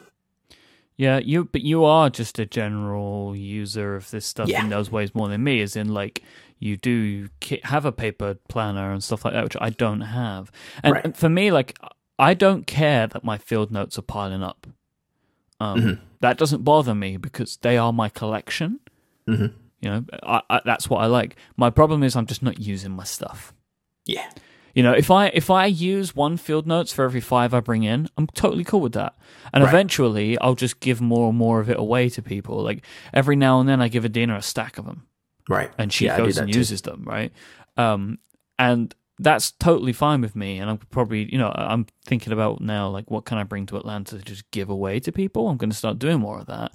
[0.97, 4.61] Yeah, you but you are just a general user of this stuff Yeah.
[4.61, 5.61] in those ways more than me.
[5.61, 6.21] As in, like
[6.59, 7.29] you do
[7.63, 10.51] have a paper planner and stuff like that, which I don't have.
[10.83, 11.05] And, Right.
[11.05, 11.77] and for me, like
[12.19, 14.67] I don't care that my field notes are piling up.
[15.59, 16.03] Um, Mm-hmm.
[16.21, 18.81] That doesn't bother me because they are my collection.
[19.27, 19.53] Mhm.
[19.81, 21.37] You know, I, I, that's what I like.
[21.55, 23.53] My problem is I'm just not using my stuff.
[24.05, 24.29] yeah
[24.75, 27.83] You know, if I if I use one field notes for every five I bring
[27.83, 29.15] in, I'm totally cool with that.
[29.53, 29.73] And Right.
[29.73, 32.61] eventually, I'll just give more and more of it away to people.
[32.61, 32.83] Like
[33.13, 35.07] every now and then, I give a dinner a stack of them,
[35.49, 36.57] right and she yeah, goes and too.
[36.57, 37.33] uses them, right?
[37.75, 38.19] Um,
[38.57, 40.59] and that's totally fine with me.
[40.59, 43.77] And I'm probably, you know, I'm thinking about now, like, what can I bring to
[43.77, 45.49] Atlanta to just give away to people?
[45.49, 46.71] I'm going to start doing more of that.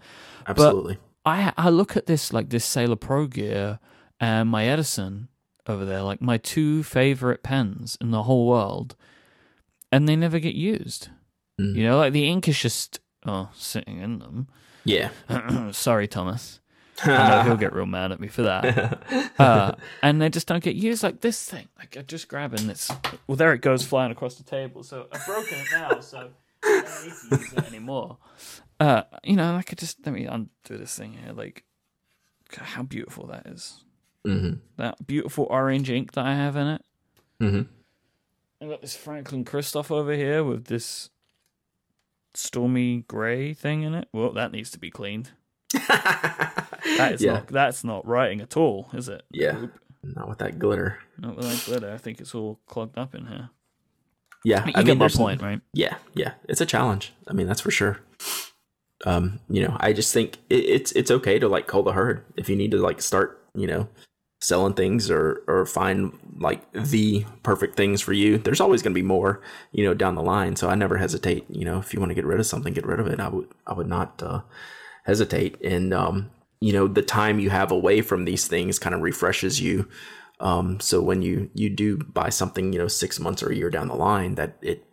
[0.47, 3.79] absolutely I I look at this like this Sailor Pro gear
[4.21, 5.29] and my Edison
[5.67, 8.97] over there, like my two favorite pens in the whole world,
[9.91, 11.09] and they never get used.
[11.61, 11.77] Mm.
[11.77, 14.49] You know, like the ink is just oh sitting in them.
[14.85, 15.11] yeah
[15.73, 16.61] Sorry, Thomas.
[17.03, 19.03] I know he'll get real mad at me for that.
[19.39, 21.66] Uh, and they just don't get used like this thing.
[21.79, 22.91] Like I'm just grabbing this.
[23.27, 24.83] Well, there it goes flying across the table.
[24.85, 26.01] So I've broken it now.
[26.01, 26.31] So
[26.65, 28.19] I don't need to use it anymore.
[28.79, 30.49] Uh, you know, I could just let me undo
[30.79, 31.33] this thing here.
[31.33, 31.65] Like,
[32.57, 33.83] God, how beautiful that is.
[34.25, 36.83] hmm That beautiful orange ink that I have in it.
[37.41, 37.62] hmm
[38.62, 41.11] I've got this Franklin Christoph over here with this
[42.35, 44.09] stormy grey thing in it.
[44.12, 45.31] Well, that needs to be cleaned.
[46.99, 49.23] That is yeah not that's not writing at all, is it?
[49.31, 49.67] yeah
[50.03, 51.93] not with that glitter Not with that glitter.
[51.93, 53.51] I think it's all clogged up in here.
[54.45, 55.61] yeah You I get mean, my point, right?
[55.73, 57.13] Yeah, yeah, it's a challenge.
[57.27, 58.01] I mean, that's for sure.
[59.07, 62.25] Um, you know, I just think it, it's it's okay to like call the herd
[62.37, 63.89] if you need to like start, you know,
[64.41, 68.39] selling things or or find like the perfect things for you.
[68.39, 69.41] There's always going to be more,
[69.73, 70.57] you know, down the line.
[70.57, 71.45] So I never hesitate.
[71.49, 73.21] You know, if you want to get rid of something, get rid of it.
[73.21, 74.41] I would I would not uh,
[75.05, 75.61] hesitate.
[75.63, 79.61] And um, you know, the time you have away from these things kind of refreshes
[79.61, 79.89] you.
[80.41, 83.71] Um, so when you you do buy something, you know, six months or a year
[83.71, 84.85] down the line, that it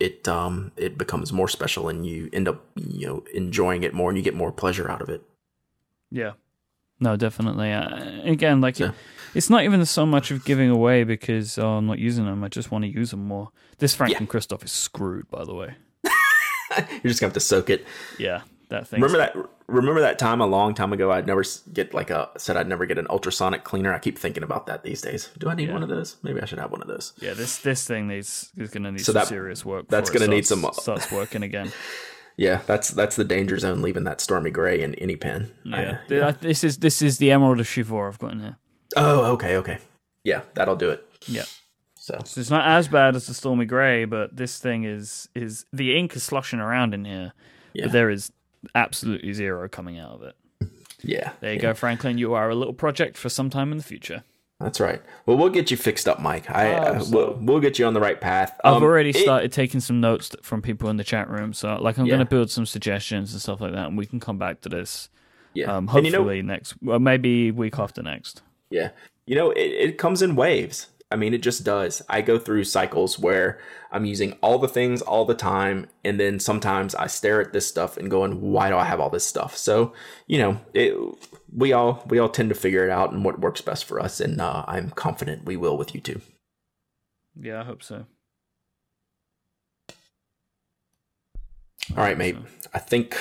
[0.00, 4.10] it um it becomes more special, and you end up you know enjoying it more,
[4.10, 5.22] and you get more pleasure out of it.
[6.10, 6.32] Yeah.
[7.00, 7.72] No, definitely.
[7.72, 8.88] Uh, again, like Yeah.
[8.88, 8.94] it,
[9.34, 12.42] it's not even so much of giving away because oh, I'm not using them.
[12.42, 13.50] I just want to use them more.
[13.78, 15.76] This Franklin Christoph is screwed, by the way.
[16.76, 17.86] You're just gonna have to soak it.
[18.18, 19.00] Yeah, that thing.
[19.00, 19.36] Remember that?
[19.66, 21.10] Remember that time a long time ago?
[21.12, 23.92] I'd never get like a said I'd never get an ultrasonic cleaner.
[23.94, 25.30] I keep thinking about that these days.
[25.38, 25.74] Do I need Yeah.
[25.74, 26.16] one of those?
[26.22, 27.12] Maybe I should have one of those.
[27.20, 29.88] Yeah, this this thing needs is going to need So some that- serious work.
[29.88, 31.72] that's gonna need starts- some- uh, starts working again.
[32.40, 33.82] Yeah, that's that's the danger zone.
[33.82, 35.50] Leaving that stormy gray in any pen.
[35.72, 38.56] I- Yeah, this is this is the Emerald of Chivor I've got in here.
[38.96, 39.78] oh, okay, okay.
[40.22, 41.04] Yeah, that'll do it.
[41.26, 41.42] Yeah,
[41.96, 45.66] So so it's not as bad as the Stormy Grey, but this thing is is
[45.72, 47.32] the ink is sloshing around in here,
[47.74, 47.86] Yeah.
[47.86, 48.30] but there is
[48.74, 50.34] absolutely zero coming out of it.
[51.02, 52.18] yeah, There you yeah, go, Franklin.
[52.18, 54.24] You are a little project for some time in the future.
[54.60, 55.00] That's right.
[55.24, 56.50] Well, we'll get you fixed up, Myke.
[56.50, 58.58] I uh, we'll, we'll get you on the right path.
[58.64, 61.76] I've Um, already it- started taking some notes from people in the chat room, so
[61.80, 62.16] like I'm Yeah.
[62.16, 64.68] going to build some suggestions and stuff like that, and we can come back to
[64.68, 65.08] this.
[65.54, 68.42] Yeah, Um, And you know- hopefully next, well, maybe week after next.
[68.70, 68.90] Yeah.
[69.26, 70.88] You know, it, it comes in waves.
[71.10, 72.02] I mean, it just does.
[72.08, 73.58] I go through cycles where
[73.90, 75.86] I'm using all the things all the time.
[76.04, 79.08] And then sometimes I stare at this stuff and going, why do I have all
[79.08, 79.56] this stuff?
[79.56, 79.94] So,
[80.26, 80.94] you know, it,
[81.54, 84.20] we all, we all tend to figure it out and what works best for us.
[84.20, 86.20] And uh, I'm confident we will with you too.
[87.40, 88.04] Yeah, I hope so.
[91.96, 92.36] All right, mate.
[92.74, 93.16] I think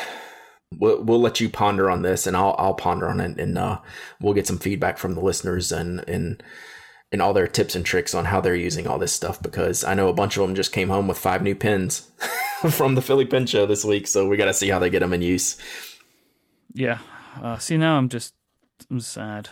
[0.77, 3.79] we'll, we'll let you ponder on this and I'll, I'll ponder on it and uh,
[4.19, 6.43] we'll get some feedback from the listeners and, and,
[7.11, 9.93] and all their tips and tricks on how they're using all this stuff because I
[9.93, 12.09] know a bunch of them just came home with five new pins
[12.71, 14.07] from the Philly Pen Show this week.
[14.07, 15.57] So we got to see how they get them in use.
[16.73, 16.99] Yeah.
[17.41, 18.33] Uh, see, now I'm just
[18.89, 19.49] I'm sad.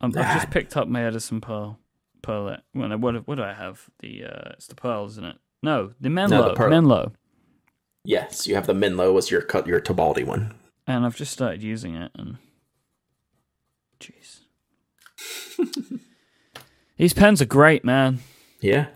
[0.00, 1.78] I'm, I've just picked up my Edison Pearl.
[2.22, 2.56] Pearl.
[2.74, 3.88] Well, what, what do I have?
[4.00, 5.36] The uh, it's the Pearl, isn't it?
[5.62, 6.54] No, the Menlo.
[6.54, 6.70] Pearl.
[6.70, 7.12] Menlo.
[8.04, 10.54] Yes, you have the Menlo was your cut your Tabaldi one.
[10.86, 12.38] And I've just started using it, and
[14.00, 14.40] jeez,
[17.00, 18.20] these pens are great, man.
[18.60, 18.88] Yeah.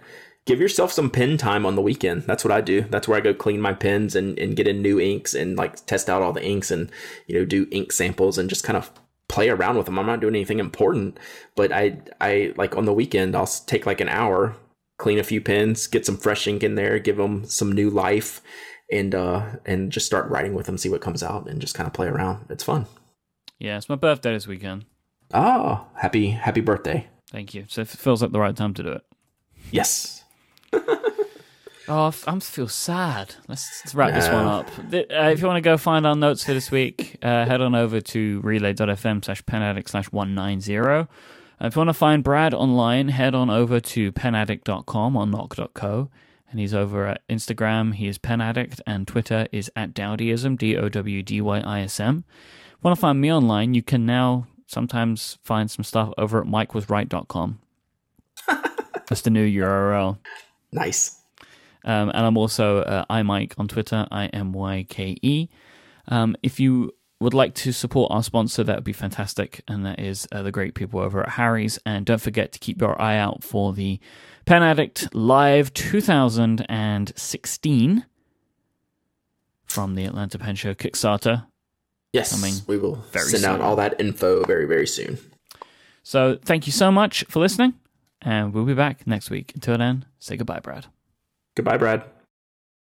[0.46, 2.24] Give yourself some pen time on the weekend.
[2.24, 2.82] That's what I do.
[2.82, 5.86] That's where I go clean my pens and, and get in new inks and like
[5.86, 6.92] test out all the inks and,
[7.26, 8.90] you know, do ink samples and just kind of
[9.28, 9.98] play around with them.
[9.98, 11.18] I'm not doing anything important,
[11.56, 14.54] but I, I like on the weekend, I'll take like an hour,
[14.98, 18.42] clean a few pens, get some fresh ink in there, give them some new life
[18.92, 21.86] and, uh, and just start writing with them, see what comes out and just kind
[21.86, 22.44] of play around.
[22.50, 22.84] It's fun.
[23.58, 24.84] Yeah, it's my birthday this weekend.
[25.32, 27.08] Oh, happy, happy birthday.
[27.34, 27.64] Thank you.
[27.66, 29.02] So it feels like the right time to do it.
[29.72, 30.22] Yes.
[31.86, 33.34] Oh, I feel sad.
[33.46, 34.70] Let's, let's wrap this one up.
[34.78, 37.74] Uh, if you want to go find our notes for this week, uh, head on
[37.74, 40.78] over to relay.fm slash penaddict slash 190.
[40.78, 41.04] Uh,
[41.60, 46.08] if you want to find Brad online, head on over to penaddict.com or knock.co.
[46.50, 47.96] And he's over at Instagram.
[47.96, 52.00] He is penaddict, and Twitter is at Dowdyism, D O W D Y I S
[52.00, 52.24] M.
[52.28, 56.40] If you want to find me online, you can now sometimes find some stuff over
[56.40, 57.60] at mikewasright.com.
[59.08, 60.18] That's the new URL.
[60.72, 61.20] Nice.
[61.84, 65.48] Um, and I'm also uh, iMyke on Twitter, I M Y K E.
[66.08, 69.62] Um, if you would like to support our sponsor, that would be fantastic.
[69.68, 71.78] And that is uh, the great people over at Harry's.
[71.86, 74.00] And don't forget to keep your eye out for the
[74.46, 78.04] Pen Addict Live 2016
[79.64, 81.46] from the Atlanta Pen Show Kickstarter.
[82.14, 85.18] Yes, Coming we will very send out all that info very, very soon.
[86.04, 87.74] So thank you so much for listening.
[88.22, 89.50] And we'll be back next week.
[89.56, 90.86] Until then, say goodbye, Brad.
[91.56, 92.04] Goodbye, Brad.